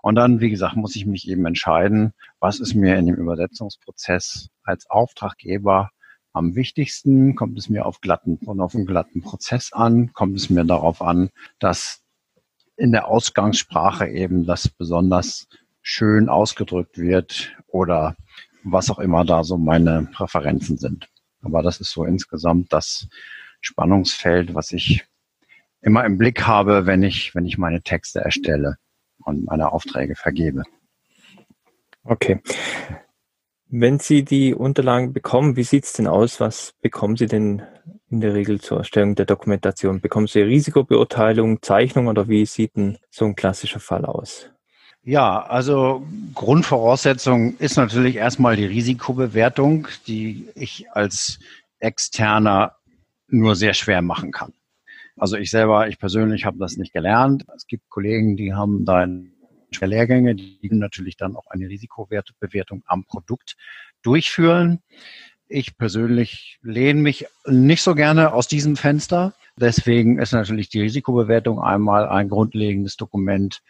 Und 0.00 0.14
dann, 0.14 0.40
wie 0.40 0.50
gesagt, 0.50 0.76
muss 0.76 0.96
ich 0.96 1.04
mich 1.04 1.28
eben 1.28 1.44
entscheiden, 1.46 2.14
was 2.40 2.60
ist 2.60 2.74
mir 2.74 2.96
in 2.96 3.06
dem 3.06 3.16
Übersetzungsprozess 3.16 4.48
als 4.66 4.88
Auftraggeber 4.90 5.90
am 6.32 6.54
wichtigsten? 6.54 7.34
Kommt 7.34 7.58
es 7.58 7.68
mir 7.68 7.86
auf 7.86 8.00
glatten 8.00 8.36
und 8.44 8.60
auf 8.60 8.74
einen 8.74 8.86
glatten 8.86 9.22
Prozess 9.22 9.72
an? 9.72 10.12
Kommt 10.12 10.36
es 10.36 10.50
mir 10.50 10.64
darauf 10.64 11.02
an, 11.02 11.30
dass 11.58 12.02
in 12.76 12.92
der 12.92 13.08
Ausgangssprache 13.08 14.06
eben 14.06 14.44
das 14.44 14.68
besonders 14.68 15.48
schön 15.80 16.28
ausgedrückt 16.28 16.98
wird 16.98 17.56
oder 17.66 18.16
was 18.64 18.90
auch 18.90 18.98
immer 18.98 19.24
da 19.24 19.44
so 19.44 19.56
meine 19.56 20.08
Präferenzen 20.12 20.76
sind. 20.76 21.08
Aber 21.42 21.62
das 21.62 21.80
ist 21.80 21.92
so 21.92 22.04
insgesamt 22.04 22.72
das 22.72 23.08
Spannungsfeld, 23.60 24.54
was 24.54 24.72
ich 24.72 25.04
immer 25.80 26.04
im 26.04 26.18
Blick 26.18 26.46
habe, 26.46 26.86
wenn 26.86 27.02
ich, 27.02 27.34
wenn 27.34 27.46
ich 27.46 27.58
meine 27.58 27.82
Texte 27.82 28.20
erstelle 28.20 28.76
und 29.24 29.44
meine 29.44 29.72
Aufträge 29.72 30.16
vergebe. 30.16 30.64
Okay. 32.02 32.40
Wenn 33.68 33.98
Sie 33.98 34.24
die 34.24 34.54
Unterlagen 34.54 35.12
bekommen, 35.12 35.56
wie 35.56 35.64
sieht's 35.64 35.92
denn 35.92 36.06
aus? 36.06 36.38
Was 36.38 36.74
bekommen 36.82 37.16
Sie 37.16 37.26
denn 37.26 37.62
in 38.10 38.20
der 38.20 38.32
Regel 38.32 38.60
zur 38.60 38.78
Erstellung 38.78 39.16
der 39.16 39.26
Dokumentation? 39.26 40.00
Bekommen 40.00 40.28
Sie 40.28 40.40
Risikobeurteilung, 40.40 41.62
Zeichnung 41.62 42.06
oder 42.06 42.28
wie 42.28 42.46
sieht 42.46 42.76
denn 42.76 42.98
so 43.10 43.24
ein 43.24 43.34
klassischer 43.34 43.80
Fall 43.80 44.04
aus? 44.04 44.50
Ja, 45.02 45.42
also 45.42 46.06
Grundvoraussetzung 46.34 47.56
ist 47.58 47.76
natürlich 47.76 48.16
erstmal 48.16 48.56
die 48.56 48.66
Risikobewertung, 48.66 49.88
die 50.06 50.48
ich 50.54 50.86
als 50.92 51.40
Externer 51.80 52.76
nur 53.28 53.56
sehr 53.56 53.74
schwer 53.74 54.02
machen 54.02 54.30
kann. 54.30 54.52
Also 55.16 55.36
ich 55.36 55.50
selber, 55.50 55.88
ich 55.88 55.98
persönlich 55.98 56.44
habe 56.44 56.58
das 56.58 56.76
nicht 56.76 56.92
gelernt. 56.92 57.44
Es 57.56 57.66
gibt 57.66 57.88
Kollegen, 57.88 58.36
die 58.36 58.52
haben 58.54 58.84
da 58.84 59.06
Lehrgänge, 59.72 60.34
die 60.34 60.68
natürlich 60.70 61.16
dann 61.16 61.36
auch 61.36 61.46
eine 61.48 61.68
Risikobewertung 61.68 62.82
am 62.86 63.04
Produkt 63.04 63.56
durchführen. 64.02 64.80
Ich 65.48 65.76
persönlich 65.76 66.58
lehne 66.62 67.00
mich 67.00 67.26
nicht 67.46 67.82
so 67.82 67.94
gerne 67.94 68.32
aus 68.32 68.48
diesem 68.48 68.76
Fenster. 68.76 69.34
Deswegen 69.56 70.18
ist 70.18 70.32
natürlich 70.32 70.68
die 70.68 70.80
Risikobewertung 70.80 71.60
einmal 71.60 72.08
ein 72.08 72.28
grundlegendes 72.28 72.96
Dokument, 72.96 73.62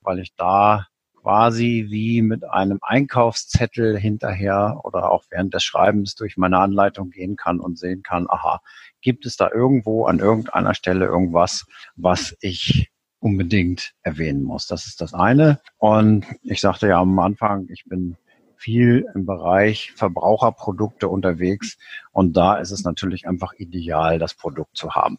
weil 0.00 0.20
ich 0.20 0.34
da 0.36 0.86
quasi 1.24 1.86
wie 1.88 2.20
mit 2.20 2.44
einem 2.44 2.78
Einkaufszettel 2.82 3.98
hinterher 3.98 4.80
oder 4.84 5.10
auch 5.10 5.24
während 5.30 5.54
des 5.54 5.64
Schreibens 5.64 6.14
durch 6.14 6.36
meine 6.36 6.58
Anleitung 6.58 7.10
gehen 7.10 7.36
kann 7.36 7.60
und 7.60 7.78
sehen 7.78 8.02
kann, 8.02 8.26
aha, 8.28 8.60
gibt 9.00 9.24
es 9.24 9.36
da 9.36 9.50
irgendwo 9.50 10.04
an 10.04 10.18
irgendeiner 10.18 10.74
Stelle 10.74 11.06
irgendwas, 11.06 11.64
was 11.96 12.36
ich 12.40 12.90
unbedingt 13.24 13.94
erwähnen 14.02 14.42
muss. 14.42 14.66
Das 14.66 14.86
ist 14.86 15.00
das 15.00 15.14
eine. 15.14 15.58
Und 15.78 16.26
ich 16.42 16.60
sagte 16.60 16.88
ja 16.88 17.00
am 17.00 17.18
Anfang, 17.18 17.68
ich 17.70 17.84
bin 17.86 18.18
viel 18.54 19.06
im 19.14 19.24
Bereich 19.24 19.92
Verbraucherprodukte 19.96 21.08
unterwegs 21.08 21.78
und 22.12 22.36
da 22.36 22.56
ist 22.56 22.70
es 22.70 22.84
natürlich 22.84 23.26
einfach 23.26 23.54
ideal, 23.54 24.18
das 24.18 24.34
Produkt 24.34 24.76
zu 24.76 24.94
haben. 24.94 25.18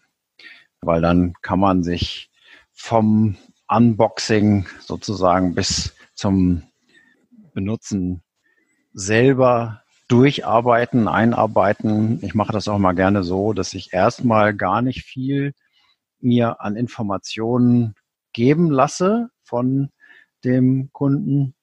Weil 0.81 1.01
dann 1.01 1.33
kann 1.41 1.59
man 1.59 1.81
sich 1.81 2.29
vom 2.73 3.37
Unboxing 3.67 4.67
sozusagen 4.81 5.55
bis 5.55 5.95
zum 6.13 6.61
Benutzen 7.55 8.21
selber 8.93 9.81
durcharbeiten, 10.07 11.07
einarbeiten. 11.07 12.19
Ich 12.21 12.35
mache 12.35 12.53
das 12.53 12.67
auch 12.67 12.77
mal 12.77 12.93
gerne 12.93 13.23
so, 13.23 13.53
dass 13.53 13.73
ich 13.73 13.93
erstmal 13.93 14.53
gar 14.53 14.83
nicht 14.83 15.01
viel 15.01 15.55
mir 16.19 16.62
an 16.62 16.75
Informationen 16.75 17.95
geben 18.34 18.69
lasse 18.69 19.30
von 19.43 19.89
dem 20.43 20.89
Kunden, 20.91 21.56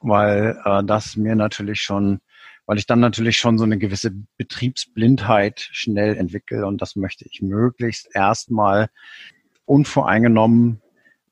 weil 0.00 0.60
äh, 0.64 0.84
das 0.84 1.16
mir 1.16 1.34
natürlich 1.34 1.80
schon, 1.80 2.20
weil 2.66 2.78
ich 2.78 2.86
dann 2.86 3.00
natürlich 3.00 3.38
schon 3.38 3.58
so 3.58 3.64
eine 3.64 3.78
gewisse 3.78 4.12
Betriebsblindheit 4.36 5.68
schnell 5.72 6.16
entwickle 6.16 6.66
und 6.66 6.82
das 6.82 6.96
möchte 6.96 7.26
ich 7.28 7.42
möglichst 7.42 8.14
erstmal 8.14 8.88
unvoreingenommen 9.64 10.82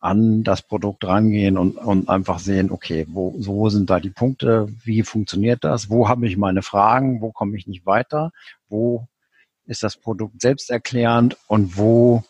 an 0.04 0.44
das 0.44 0.60
Produkt 0.60 1.04
rangehen 1.06 1.56
und, 1.56 1.78
und 1.78 2.10
einfach 2.10 2.38
sehen, 2.38 2.70
okay, 2.70 3.06
wo, 3.08 3.34
wo 3.38 3.70
sind 3.70 3.88
da 3.88 4.00
die 4.00 4.10
Punkte, 4.10 4.68
wie 4.84 5.02
funktioniert 5.02 5.64
das, 5.64 5.88
wo 5.88 6.08
habe 6.10 6.26
ich 6.26 6.36
meine 6.36 6.60
Fragen, 6.60 7.22
wo 7.22 7.32
komme 7.32 7.56
ich 7.56 7.66
nicht 7.66 7.86
weiter, 7.86 8.30
wo 8.68 9.08
ist 9.66 9.82
das 9.82 9.96
Produkt 9.96 10.40
selbsterklärend 10.40 11.36
und 11.46 11.76
wo 11.76 12.24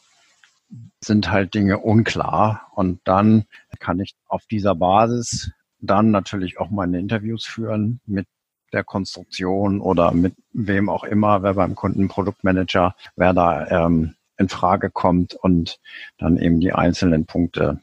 sind 1.00 1.30
halt 1.30 1.54
Dinge 1.54 1.78
unklar. 1.78 2.68
Und 2.74 3.00
dann 3.04 3.44
kann 3.78 4.00
ich 4.00 4.14
auf 4.26 4.46
dieser 4.46 4.74
Basis 4.74 5.50
dann 5.80 6.10
natürlich 6.10 6.58
auch 6.58 6.70
meine 6.70 6.98
Interviews 6.98 7.44
führen 7.44 8.00
mit 8.06 8.26
der 8.72 8.84
Konstruktion 8.84 9.80
oder 9.80 10.12
mit 10.12 10.34
wem 10.52 10.88
auch 10.88 11.04
immer, 11.04 11.42
wer 11.42 11.54
beim 11.54 11.74
Kunden 11.74 12.08
Produktmanager, 12.08 12.96
wer 13.16 13.32
da 13.32 13.66
ähm, 13.68 14.14
in 14.36 14.48
Frage 14.48 14.90
kommt 14.90 15.34
und 15.34 15.78
dann 16.18 16.38
eben 16.38 16.60
die 16.60 16.72
einzelnen 16.72 17.26
Punkte 17.26 17.80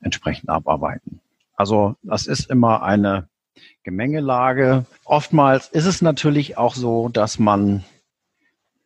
entsprechend 0.00 0.48
abarbeiten. 0.48 1.20
Also 1.54 1.96
das 2.02 2.26
ist 2.26 2.50
immer 2.50 2.82
eine 2.82 3.28
Gemengelage. 3.84 4.86
Oftmals 5.04 5.68
ist 5.68 5.86
es 5.86 6.02
natürlich 6.02 6.56
auch 6.56 6.74
so, 6.74 7.08
dass 7.08 7.38
man 7.38 7.84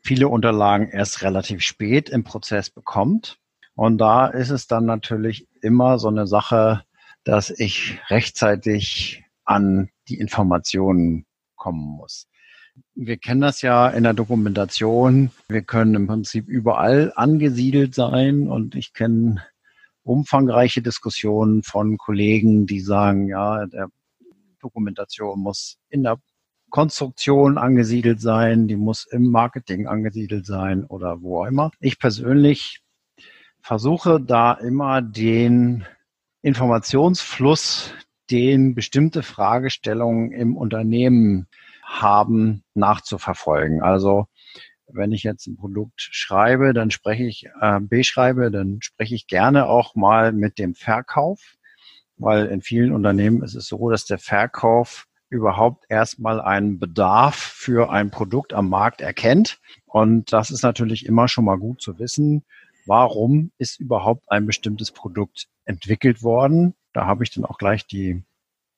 viele 0.02 0.28
Unterlagen 0.28 0.88
erst 0.88 1.22
relativ 1.22 1.62
spät 1.62 2.10
im 2.10 2.24
Prozess 2.24 2.70
bekommt. 2.70 3.38
Und 3.74 3.98
da 3.98 4.26
ist 4.26 4.50
es 4.50 4.66
dann 4.66 4.84
natürlich 4.84 5.48
immer 5.62 5.98
so 5.98 6.08
eine 6.08 6.26
Sache, 6.26 6.84
dass 7.24 7.50
ich 7.50 7.98
rechtzeitig 8.08 9.24
an 9.44 9.88
die 10.08 10.18
Informationen 10.18 11.24
kommen 11.56 11.96
muss. 11.96 12.26
Wir 12.94 13.16
kennen 13.16 13.40
das 13.40 13.62
ja 13.62 13.88
in 13.88 14.02
der 14.02 14.14
Dokumentation. 14.14 15.30
Wir 15.48 15.62
können 15.62 15.94
im 15.94 16.06
Prinzip 16.06 16.48
überall 16.48 17.12
angesiedelt 17.14 17.94
sein 17.94 18.48
und 18.48 18.74
ich 18.74 18.92
kenne 18.92 19.44
umfangreiche 20.02 20.82
Diskussionen 20.82 21.62
von 21.62 21.96
Kollegen, 21.96 22.66
die 22.66 22.80
sagen, 22.80 23.28
ja, 23.28 23.66
der 23.66 23.88
Dokumentation 24.58 25.38
muss 25.40 25.78
in 25.88 26.02
der 26.02 26.18
Konstruktion 26.72 27.58
angesiedelt 27.58 28.20
sein, 28.20 28.66
die 28.66 28.76
muss 28.76 29.04
im 29.04 29.30
Marketing 29.30 29.86
angesiedelt 29.86 30.46
sein 30.46 30.84
oder 30.84 31.20
wo 31.20 31.42
auch 31.42 31.46
immer. 31.46 31.70
Ich 31.80 31.98
persönlich 31.98 32.80
versuche 33.60 34.20
da 34.20 34.54
immer 34.54 35.02
den 35.02 35.84
Informationsfluss, 36.40 37.92
den 38.30 38.74
bestimmte 38.74 39.22
Fragestellungen 39.22 40.32
im 40.32 40.56
Unternehmen 40.56 41.46
haben, 41.84 42.64
nachzuverfolgen. 42.72 43.82
Also 43.82 44.26
wenn 44.86 45.12
ich 45.12 45.24
jetzt 45.24 45.46
ein 45.46 45.58
Produkt 45.58 46.00
schreibe, 46.00 46.72
dann 46.72 46.90
spreche 46.90 47.24
ich, 47.24 47.50
äh, 47.60 47.80
beschreibe, 47.80 48.50
dann 48.50 48.80
spreche 48.80 49.14
ich 49.14 49.26
gerne 49.26 49.66
auch 49.66 49.94
mal 49.94 50.32
mit 50.32 50.58
dem 50.58 50.74
Verkauf, 50.74 51.56
weil 52.16 52.46
in 52.46 52.62
vielen 52.62 52.92
Unternehmen 52.92 53.42
ist 53.42 53.54
es 53.56 53.66
so, 53.66 53.90
dass 53.90 54.06
der 54.06 54.18
Verkauf 54.18 55.06
überhaupt 55.32 55.86
erstmal 55.88 56.40
einen 56.40 56.78
Bedarf 56.78 57.34
für 57.34 57.90
ein 57.90 58.10
Produkt 58.10 58.52
am 58.52 58.68
Markt 58.68 59.00
erkennt. 59.00 59.58
Und 59.86 60.32
das 60.32 60.50
ist 60.50 60.62
natürlich 60.62 61.06
immer 61.06 61.26
schon 61.26 61.46
mal 61.46 61.58
gut 61.58 61.80
zu 61.80 61.98
wissen. 61.98 62.44
Warum 62.86 63.50
ist 63.58 63.80
überhaupt 63.80 64.30
ein 64.30 64.46
bestimmtes 64.46 64.90
Produkt 64.92 65.48
entwickelt 65.64 66.22
worden? 66.22 66.74
Da 66.92 67.06
habe 67.06 67.24
ich 67.24 67.30
dann 67.30 67.44
auch 67.44 67.58
gleich 67.58 67.86
die, 67.86 68.22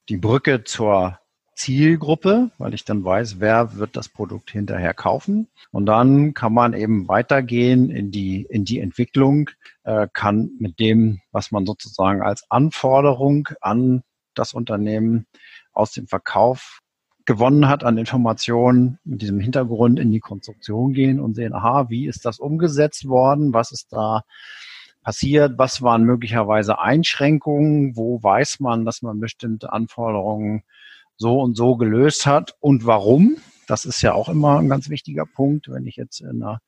die 0.08 0.16
Brücke 0.16 0.62
zur 0.62 1.18
Zielgruppe, 1.56 2.50
weil 2.58 2.74
ich 2.74 2.84
dann 2.84 3.04
weiß, 3.04 3.40
wer 3.40 3.76
wird 3.76 3.96
das 3.96 4.08
Produkt 4.08 4.50
hinterher 4.50 4.94
kaufen. 4.94 5.48
Und 5.72 5.86
dann 5.86 6.34
kann 6.34 6.52
man 6.52 6.72
eben 6.72 7.08
weitergehen 7.08 7.90
in 7.90 8.10
die, 8.10 8.42
in 8.48 8.64
die 8.64 8.78
Entwicklung, 8.78 9.50
äh, 9.82 10.06
kann 10.12 10.50
mit 10.58 10.78
dem, 10.78 11.20
was 11.32 11.50
man 11.50 11.66
sozusagen 11.66 12.22
als 12.22 12.48
Anforderung 12.50 13.48
an 13.60 14.02
das 14.34 14.52
Unternehmen 14.52 15.26
aus 15.74 15.92
dem 15.92 16.06
Verkauf 16.06 16.80
gewonnen 17.26 17.68
hat 17.68 17.84
an 17.84 17.98
Informationen 17.98 18.98
mit 19.04 19.22
diesem 19.22 19.40
Hintergrund 19.40 19.98
in 19.98 20.10
die 20.10 20.20
Konstruktion 20.20 20.92
gehen 20.92 21.20
und 21.20 21.34
sehen, 21.34 21.54
aha, 21.54 21.88
wie 21.88 22.06
ist 22.06 22.24
das 22.24 22.38
umgesetzt 22.38 23.08
worden? 23.08 23.54
Was 23.54 23.72
ist 23.72 23.92
da 23.92 24.22
passiert? 25.02 25.58
Was 25.58 25.82
waren 25.82 26.04
möglicherweise 26.04 26.78
Einschränkungen? 26.78 27.96
Wo 27.96 28.22
weiß 28.22 28.60
man, 28.60 28.84
dass 28.84 29.02
man 29.02 29.20
bestimmte 29.20 29.72
Anforderungen 29.72 30.64
so 31.16 31.40
und 31.40 31.56
so 31.56 31.76
gelöst 31.76 32.26
hat 32.26 32.56
und 32.60 32.86
warum? 32.86 33.36
Das 33.66 33.84
ist 33.84 34.02
ja 34.02 34.12
auch 34.12 34.28
immer 34.28 34.58
ein 34.58 34.68
ganz 34.68 34.90
wichtiger 34.90 35.24
Punkt, 35.24 35.68
wenn 35.70 35.86
ich 35.86 35.96
jetzt 35.96 36.20
in 36.20 36.42
einer 36.42 36.60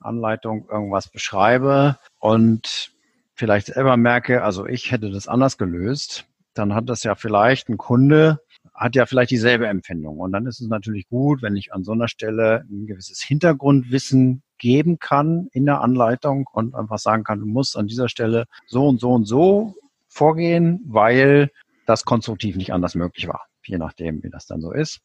Anleitung 0.00 0.66
irgendwas 0.70 1.08
beschreibe 1.08 1.98
und 2.18 2.92
vielleicht 3.34 3.66
selber 3.66 3.96
merke, 3.96 4.42
also 4.42 4.66
ich 4.66 4.90
hätte 4.90 5.10
das 5.10 5.28
anders 5.28 5.58
gelöst, 5.58 6.26
dann 6.54 6.74
hat 6.74 6.88
das 6.88 7.02
ja 7.02 7.14
vielleicht 7.14 7.68
ein 7.68 7.78
Kunde, 7.78 8.40
hat 8.74 8.94
ja 8.94 9.06
vielleicht 9.06 9.30
dieselbe 9.30 9.66
Empfindung. 9.66 10.18
Und 10.18 10.32
dann 10.32 10.46
ist 10.46 10.60
es 10.60 10.68
natürlich 10.68 11.08
gut, 11.08 11.42
wenn 11.42 11.56
ich 11.56 11.72
an 11.72 11.84
so 11.84 11.92
einer 11.92 12.08
Stelle 12.08 12.64
ein 12.70 12.86
gewisses 12.86 13.22
Hintergrundwissen 13.22 14.42
geben 14.58 14.98
kann 14.98 15.48
in 15.52 15.66
der 15.66 15.80
Anleitung 15.80 16.48
und 16.52 16.74
einfach 16.74 16.98
sagen 16.98 17.24
kann, 17.24 17.40
du 17.40 17.46
musst 17.46 17.76
an 17.76 17.86
dieser 17.86 18.08
Stelle 18.08 18.46
so 18.66 18.86
und 18.86 19.00
so 19.00 19.12
und 19.12 19.24
so 19.24 19.74
vorgehen, 20.08 20.80
weil 20.86 21.50
das 21.86 22.04
konstruktiv 22.04 22.56
nicht 22.56 22.72
anders 22.72 22.94
möglich 22.94 23.26
war, 23.28 23.46
je 23.64 23.78
nachdem, 23.78 24.22
wie 24.22 24.30
das 24.30 24.46
dann 24.46 24.60
so 24.60 24.72
ist. 24.72 25.00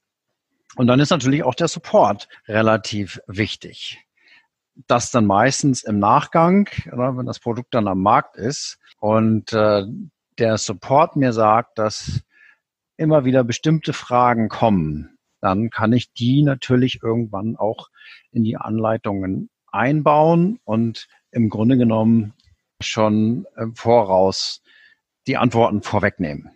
Und 0.75 0.87
dann 0.87 0.99
ist 0.99 1.09
natürlich 1.09 1.43
auch 1.43 1.55
der 1.55 1.67
Support 1.69 2.27
relativ 2.47 3.19
wichtig. 3.27 4.05
Das 4.85 5.09
dann 5.09 5.25
meistens 5.25 5.83
im 5.83 5.97
Nachgang, 5.97 6.69
wenn 6.85 7.25
das 7.25 7.39
Produkt 7.39 7.73
dann 7.73 7.87
am 7.87 8.01
Markt 8.01 8.35
ist 8.35 8.77
und 8.99 9.53
äh, 9.53 9.85
der 10.39 10.57
Support 10.57 11.15
mir 11.15 11.33
sagt, 11.33 11.77
dass 11.77 12.21
immer 12.97 13.25
wieder 13.25 13.43
bestimmte 13.43 13.93
Fragen 13.93 14.49
kommen, 14.49 15.17
dann 15.41 15.69
kann 15.69 15.93
ich 15.93 16.13
die 16.13 16.43
natürlich 16.43 17.01
irgendwann 17.03 17.55
auch 17.55 17.89
in 18.31 18.43
die 18.43 18.57
Anleitungen 18.57 19.49
einbauen 19.71 20.59
und 20.63 21.07
im 21.31 21.49
Grunde 21.49 21.77
genommen 21.77 22.33
schon 22.81 23.45
im 23.55 23.75
Voraus 23.75 24.61
die 25.27 25.37
Antworten 25.37 25.81
vorwegnehmen. 25.81 26.51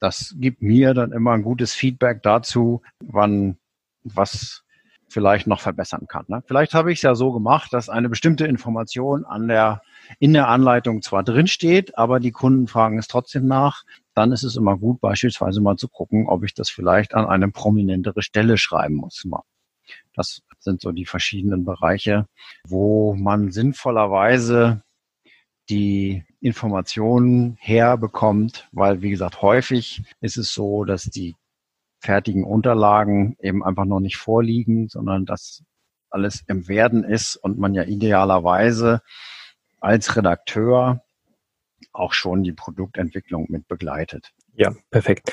Das 0.00 0.34
gibt 0.38 0.62
mir 0.62 0.94
dann 0.94 1.12
immer 1.12 1.32
ein 1.32 1.42
gutes 1.42 1.74
Feedback 1.74 2.22
dazu, 2.22 2.82
wann 3.02 3.58
was 4.04 4.64
vielleicht 5.08 5.46
noch 5.46 5.60
verbessern 5.60 6.06
kann. 6.06 6.24
Ne? 6.28 6.42
Vielleicht 6.46 6.74
habe 6.74 6.92
ich 6.92 6.98
es 6.98 7.02
ja 7.02 7.14
so 7.14 7.32
gemacht, 7.32 7.72
dass 7.72 7.88
eine 7.88 8.08
bestimmte 8.08 8.46
Information 8.46 9.24
an 9.24 9.48
der, 9.48 9.82
in 10.18 10.32
der 10.32 10.48
Anleitung 10.48 11.02
zwar 11.02 11.22
drinsteht, 11.22 11.96
aber 11.96 12.20
die 12.20 12.30
Kunden 12.30 12.66
fragen 12.66 12.98
es 12.98 13.08
trotzdem 13.08 13.46
nach. 13.46 13.84
Dann 14.14 14.32
ist 14.32 14.42
es 14.42 14.56
immer 14.56 14.76
gut, 14.76 15.00
beispielsweise 15.00 15.60
mal 15.60 15.76
zu 15.76 15.88
gucken, 15.88 16.28
ob 16.28 16.44
ich 16.44 16.54
das 16.54 16.70
vielleicht 16.70 17.14
an 17.14 17.26
eine 17.26 17.50
prominentere 17.50 18.22
Stelle 18.22 18.58
schreiben 18.58 18.96
muss. 18.96 19.26
Das 20.14 20.42
sind 20.58 20.80
so 20.80 20.92
die 20.92 21.06
verschiedenen 21.06 21.64
Bereiche, 21.64 22.26
wo 22.66 23.14
man 23.14 23.50
sinnvollerweise 23.50 24.82
die 25.70 26.24
Informationen 26.40 27.56
herbekommt, 27.60 28.68
weil, 28.72 29.02
wie 29.02 29.10
gesagt, 29.10 29.42
häufig 29.42 30.02
ist 30.20 30.36
es 30.36 30.52
so, 30.52 30.84
dass 30.84 31.04
die 31.04 31.36
fertigen 32.00 32.44
Unterlagen 32.44 33.36
eben 33.40 33.64
einfach 33.64 33.84
noch 33.84 34.00
nicht 34.00 34.16
vorliegen, 34.16 34.88
sondern 34.88 35.26
dass 35.26 35.64
alles 36.10 36.42
im 36.46 36.68
Werden 36.68 37.04
ist 37.04 37.36
und 37.36 37.58
man 37.58 37.74
ja 37.74 37.84
idealerweise 37.84 39.02
als 39.80 40.16
Redakteur 40.16 41.02
auch 41.92 42.12
schon 42.12 42.42
die 42.42 42.52
Produktentwicklung 42.52 43.46
mit 43.48 43.68
begleitet. 43.68 44.32
Ja, 44.54 44.74
perfekt. 44.90 45.32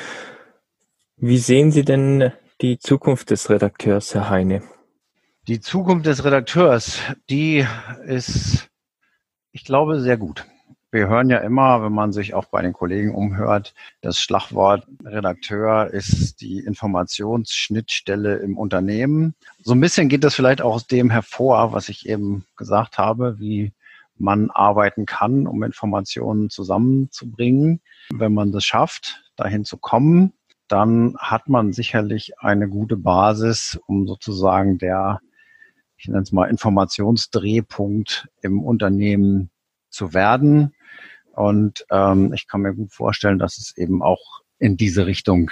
Wie 1.18 1.38
sehen 1.38 1.72
Sie 1.72 1.86
denn 1.86 2.32
die 2.62 2.78
Zukunft 2.78 3.30
des 3.30 3.50
Redakteurs, 3.50 4.14
Herr 4.14 4.30
Heine? 4.30 4.62
Die 5.48 5.60
Zukunft 5.60 6.06
des 6.06 6.26
Redakteurs, 6.26 7.00
die 7.30 7.66
ist, 8.06 8.68
ich 9.52 9.64
glaube, 9.64 10.00
sehr 10.00 10.18
gut. 10.18 10.46
Wir 10.96 11.10
hören 11.10 11.30
ja 11.30 11.40
immer, 11.40 11.84
wenn 11.84 11.92
man 11.92 12.14
sich 12.14 12.34
auch 12.34 12.46
bei 12.46 12.62
den 12.62 12.72
Kollegen 12.72 13.14
umhört, 13.14 13.74
das 14.00 14.18
Schlagwort 14.18 14.88
Redakteur 15.04 15.88
ist 15.88 16.40
die 16.40 16.60
Informationsschnittstelle 16.60 18.38
im 18.38 18.58
Unternehmen. 18.58 19.36
So 19.62 19.74
ein 19.74 19.82
bisschen 19.82 20.08
geht 20.08 20.24
das 20.24 20.36
vielleicht 20.36 20.62
auch 20.62 20.74
aus 20.74 20.88
dem 20.88 21.10
hervor, 21.10 21.74
was 21.74 21.90
ich 21.90 22.08
eben 22.08 22.46
gesagt 22.56 22.98
habe, 22.98 23.38
wie 23.40 23.74
man 24.18 24.50
arbeiten 24.52 25.06
kann, 25.06 25.48
um 25.48 25.64
Informationen 25.64 26.50
zusammenzubringen. 26.50 27.82
Wenn 28.12 28.34
man 28.34 28.54
das 28.54 28.64
schafft, 28.64 29.22
dahin 29.36 29.66
zu 29.66 29.76
kommen, 29.76 30.32
dann 30.70 31.18
hat 31.18 31.50
man 31.50 31.74
sicherlich 31.74 32.40
eine 32.40 32.70
gute 32.70 32.96
Basis, 32.96 33.78
um 33.86 34.08
sozusagen 34.08 34.78
der, 34.78 35.20
ich 35.98 36.08
nenne 36.08 36.22
es 36.22 36.32
mal, 36.32 36.50
Informationsdrehpunkt 36.50 38.30
im 38.42 38.64
Unternehmen 38.64 39.50
zu 39.90 40.14
werden. 40.14 40.72
Und 41.36 41.86
ähm, 41.92 42.34
ich 42.34 42.48
kann 42.48 42.62
mir 42.62 42.74
gut 42.74 42.94
vorstellen, 42.94 43.40
dass 43.40 43.58
es 43.58 43.76
eben 43.78 44.02
auch 44.02 44.42
in 44.58 44.78
diese 44.78 45.06
Richtung 45.06 45.52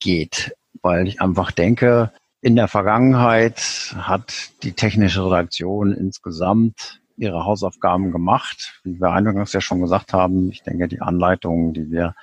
geht, 0.00 0.54
weil 0.82 1.06
ich 1.06 1.20
einfach 1.20 1.50
denke, 1.50 2.12
in 2.40 2.56
der 2.56 2.68
Vergangenheit 2.68 3.94
hat 3.98 4.32
die 4.62 4.72
technische 4.72 5.24
Redaktion 5.24 5.92
insgesamt 5.92 7.00
ihre 7.16 7.44
Hausaufgaben 7.44 8.12
gemacht. 8.12 8.80
Wie 8.84 9.00
wir 9.00 9.10
eingangs 9.10 9.52
ja 9.52 9.60
schon 9.60 9.80
gesagt 9.80 10.12
haben, 10.12 10.50
ich 10.50 10.62
denke, 10.62 10.88
die 10.88 11.00
Anleitungen, 11.00 11.74
die 11.74 11.90
wir 11.90 12.14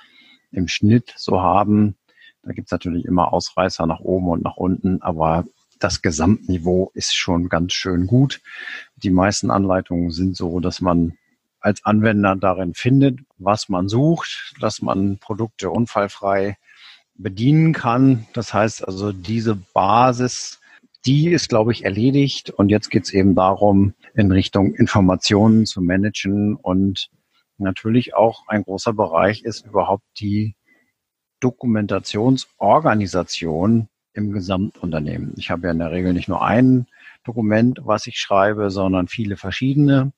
im 0.52 0.68
Schnitt 0.68 1.12
so 1.16 1.42
haben, 1.42 1.96
da 2.42 2.52
gibt 2.52 2.68
es 2.68 2.72
natürlich 2.72 3.04
immer 3.04 3.32
Ausreißer 3.32 3.86
nach 3.86 4.00
oben 4.00 4.28
und 4.28 4.42
nach 4.42 4.56
unten, 4.56 5.02
aber 5.02 5.44
das 5.78 6.00
Gesamtniveau 6.00 6.90
ist 6.94 7.14
schon 7.14 7.48
ganz 7.48 7.74
schön 7.74 8.06
gut. 8.06 8.40
Die 8.96 9.10
meisten 9.10 9.50
Anleitungen 9.50 10.10
sind 10.10 10.36
so, 10.36 10.60
dass 10.60 10.80
man 10.80 11.18
als 11.66 11.84
Anwender 11.84 12.36
darin 12.36 12.72
findet, 12.74 13.18
was 13.38 13.68
man 13.68 13.88
sucht, 13.88 14.54
dass 14.60 14.82
man 14.82 15.18
Produkte 15.18 15.68
unfallfrei 15.68 16.58
bedienen 17.14 17.72
kann. 17.72 18.28
Das 18.34 18.54
heißt 18.54 18.86
also, 18.86 19.10
diese 19.10 19.56
Basis, 19.74 20.60
die 21.06 21.30
ist, 21.30 21.48
glaube 21.48 21.72
ich, 21.72 21.84
erledigt. 21.84 22.50
Und 22.50 22.68
jetzt 22.68 22.88
geht 22.88 23.06
es 23.06 23.12
eben 23.12 23.34
darum, 23.34 23.94
in 24.14 24.30
Richtung 24.30 24.74
Informationen 24.74 25.66
zu 25.66 25.82
managen. 25.82 26.54
Und 26.54 27.10
natürlich 27.58 28.14
auch 28.14 28.46
ein 28.46 28.62
großer 28.62 28.92
Bereich 28.92 29.42
ist 29.42 29.66
überhaupt 29.66 30.04
die 30.20 30.54
Dokumentationsorganisation 31.40 33.88
im 34.12 34.30
Gesamtunternehmen. 34.30 35.34
Ich 35.36 35.50
habe 35.50 35.66
ja 35.66 35.72
in 35.72 35.80
der 35.80 35.90
Regel 35.90 36.12
nicht 36.12 36.28
nur 36.28 36.42
ein 36.42 36.86
Dokument, 37.24 37.80
was 37.82 38.06
ich 38.06 38.20
schreibe, 38.20 38.70
sondern 38.70 39.08
viele 39.08 39.36
verschiedene. 39.36 40.12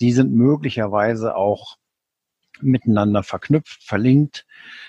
Die 0.00 0.12
sind 0.12 0.32
möglicherweise 0.32 1.36
auch 1.36 1.76
miteinander 2.60 3.22
verknüpft, 3.22 3.82
verlinkt. 3.82 4.46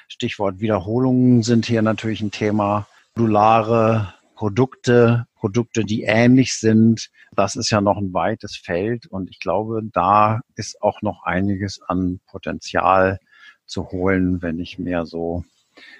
Stichwort 0.07 0.59
Wiederholungen 0.59 1.43
sind 1.43 1.65
hier 1.65 1.81
natürlich 1.81 2.21
ein 2.21 2.31
Thema. 2.31 2.87
Modulare 3.15 4.13
Produkte, 4.35 5.25
Produkte, 5.33 5.83
die 5.83 6.03
ähnlich 6.03 6.55
sind. 6.55 7.09
Das 7.35 7.55
ist 7.55 7.71
ja 7.71 7.81
noch 7.81 7.97
ein 7.97 8.13
weites 8.13 8.55
Feld 8.55 9.07
und 9.07 9.29
ich 9.31 9.39
glaube, 9.39 9.81
da 9.91 10.41
ist 10.55 10.81
auch 10.81 11.01
noch 11.01 11.23
einiges 11.23 11.81
an 11.81 12.19
Potenzial 12.27 13.19
zu 13.65 13.91
holen, 13.91 14.41
wenn 14.41 14.59
ich 14.59 14.77
mehr 14.77 15.05
so 15.05 15.43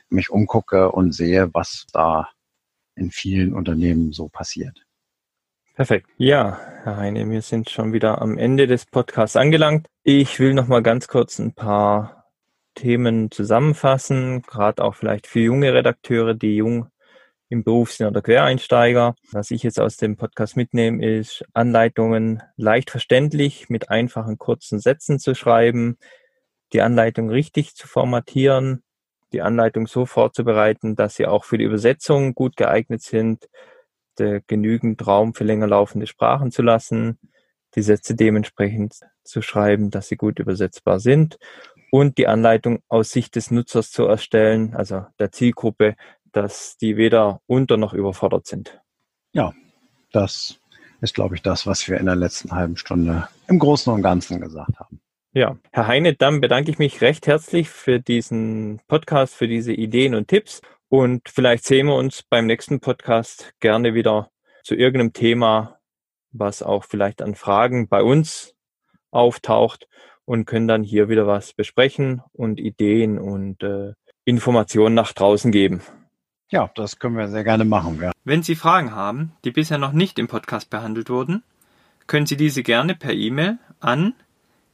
mich 0.09 0.29
umgucke 0.29 0.91
und 0.91 1.13
sehe, 1.13 1.53
was 1.53 1.87
da 1.91 2.29
in 2.95 3.11
vielen 3.11 3.53
Unternehmen 3.53 4.11
so 4.11 4.27
passiert. 4.29 4.86
Perfekt. 5.77 6.09
Ja, 6.17 6.59
Herr 6.81 6.97
Heine, 6.97 7.29
wir 7.29 7.43
sind 7.43 7.69
schon 7.69 7.93
wieder 7.93 8.19
am 8.19 8.39
Ende 8.39 8.65
des 8.65 8.87
Podcasts 8.87 9.35
angelangt. 9.35 9.85
Ich 10.01 10.39
will 10.39 10.55
noch 10.55 10.65
mal 10.65 10.81
ganz 10.81 11.07
kurz 11.07 11.37
ein 11.37 11.53
paar 11.53 12.31
Themen 12.73 13.29
zusammenfassen, 13.29 14.41
gerade 14.41 14.83
auch 14.83 14.95
vielleicht 14.95 15.27
für 15.27 15.39
junge 15.39 15.75
Redakteure, 15.75 16.33
die 16.33 16.55
jung 16.55 16.87
im 17.49 17.63
Beruf 17.63 17.91
sind 17.91 18.07
oder 18.07 18.23
Quereinsteiger. 18.23 19.13
Was 19.31 19.51
ich 19.51 19.61
jetzt 19.61 19.79
aus 19.79 19.97
dem 19.97 20.17
Podcast 20.17 20.57
mitnehme, 20.57 21.05
ist 21.05 21.45
Anleitungen 21.53 22.41
leicht 22.55 22.89
verständlich 22.89 23.69
mit 23.69 23.91
einfachen 23.91 24.39
kurzen 24.39 24.79
Sätzen 24.79 25.19
zu 25.19 25.35
schreiben, 25.35 25.99
die 26.73 26.81
Anleitung 26.81 27.29
richtig 27.29 27.75
zu 27.75 27.87
formatieren, 27.87 28.81
die 29.31 29.43
Anleitung 29.43 29.85
so 29.85 30.07
vorzubereiten, 30.07 30.95
dass 30.95 31.17
sie 31.17 31.27
auch 31.27 31.43
für 31.43 31.59
die 31.59 31.65
Übersetzung 31.65 32.33
gut 32.33 32.57
geeignet 32.57 33.03
sind, 33.03 33.47
äh, 34.19 34.41
genügend 34.47 35.05
Raum 35.05 35.33
für 35.33 35.43
länger 35.43 35.67
laufende 35.67 36.07
Sprachen 36.07 36.51
zu 36.51 36.61
lassen, 36.61 37.19
die 37.75 37.81
Sätze 37.81 38.15
dementsprechend 38.15 38.99
zu 39.23 39.41
schreiben, 39.41 39.91
dass 39.91 40.07
sie 40.07 40.17
gut 40.17 40.39
übersetzbar 40.39 40.99
sind 40.99 41.37
und 41.91 42.17
die 42.17 42.27
Anleitung 42.27 42.81
aus 42.87 43.11
Sicht 43.11 43.35
des 43.35 43.51
Nutzers 43.51 43.91
zu 43.91 44.05
erstellen, 44.05 44.73
also 44.75 45.05
der 45.19 45.31
Zielgruppe, 45.31 45.95
dass 46.31 46.77
die 46.77 46.97
weder 46.97 47.41
unter 47.47 47.77
noch 47.77 47.93
überfordert 47.93 48.47
sind. 48.47 48.79
Ja, 49.33 49.53
das 50.11 50.59
ist, 51.01 51.15
glaube 51.15 51.35
ich, 51.35 51.41
das, 51.41 51.67
was 51.67 51.87
wir 51.87 51.97
in 51.97 52.05
der 52.05 52.15
letzten 52.15 52.51
halben 52.51 52.77
Stunde 52.77 53.27
im 53.47 53.59
Großen 53.59 53.91
und 53.93 54.01
Ganzen 54.01 54.41
gesagt 54.41 54.79
haben. 54.79 54.99
Ja, 55.33 55.57
Herr 55.71 55.87
Heine, 55.87 56.15
dann 56.15 56.41
bedanke 56.41 56.71
ich 56.71 56.79
mich 56.79 57.01
recht 57.01 57.27
herzlich 57.27 57.69
für 57.69 57.99
diesen 57.99 58.79
Podcast, 58.87 59.35
für 59.35 59.47
diese 59.47 59.73
Ideen 59.73 60.15
und 60.15 60.27
Tipps. 60.27 60.61
Und 60.89 61.27
vielleicht 61.27 61.65
sehen 61.65 61.87
wir 61.87 61.95
uns 61.95 62.23
beim 62.23 62.45
nächsten 62.45 62.79
Podcast 62.79 63.51
gerne 63.59 63.93
wieder 63.93 64.31
zu 64.63 64.75
irgendeinem 64.75 65.11
Thema, 65.13 65.79
was 66.31 66.63
auch 66.63 66.85
vielleicht 66.85 67.21
an 67.21 67.35
Fragen 67.35 67.87
bei 67.87 68.01
uns 68.01 68.55
auftaucht 69.11 69.87
und 70.25 70.45
können 70.45 70.67
dann 70.67 70.83
hier 70.83 71.07
wieder 71.09 71.27
was 71.27 71.53
besprechen 71.53 72.23
und 72.33 72.59
Ideen 72.59 73.19
und 73.19 73.61
äh, 73.63 73.93
Informationen 74.25 74.95
nach 74.95 75.13
draußen 75.13 75.51
geben. 75.51 75.81
Ja, 76.49 76.71
das 76.75 76.99
können 76.99 77.17
wir 77.17 77.27
sehr 77.27 77.43
gerne 77.43 77.65
machen. 77.65 77.99
Ja. 78.01 78.13
Wenn 78.23 78.43
Sie 78.43 78.55
Fragen 78.55 78.95
haben, 78.95 79.33
die 79.43 79.51
bisher 79.51 79.77
noch 79.77 79.91
nicht 79.91 80.17
im 80.19 80.27
Podcast 80.27 80.69
behandelt 80.69 81.09
wurden, 81.09 81.43
können 82.07 82.25
Sie 82.25 82.37
diese 82.37 82.63
gerne 82.63 82.95
per 82.95 83.13
E-Mail 83.13 83.57
an 83.81 84.13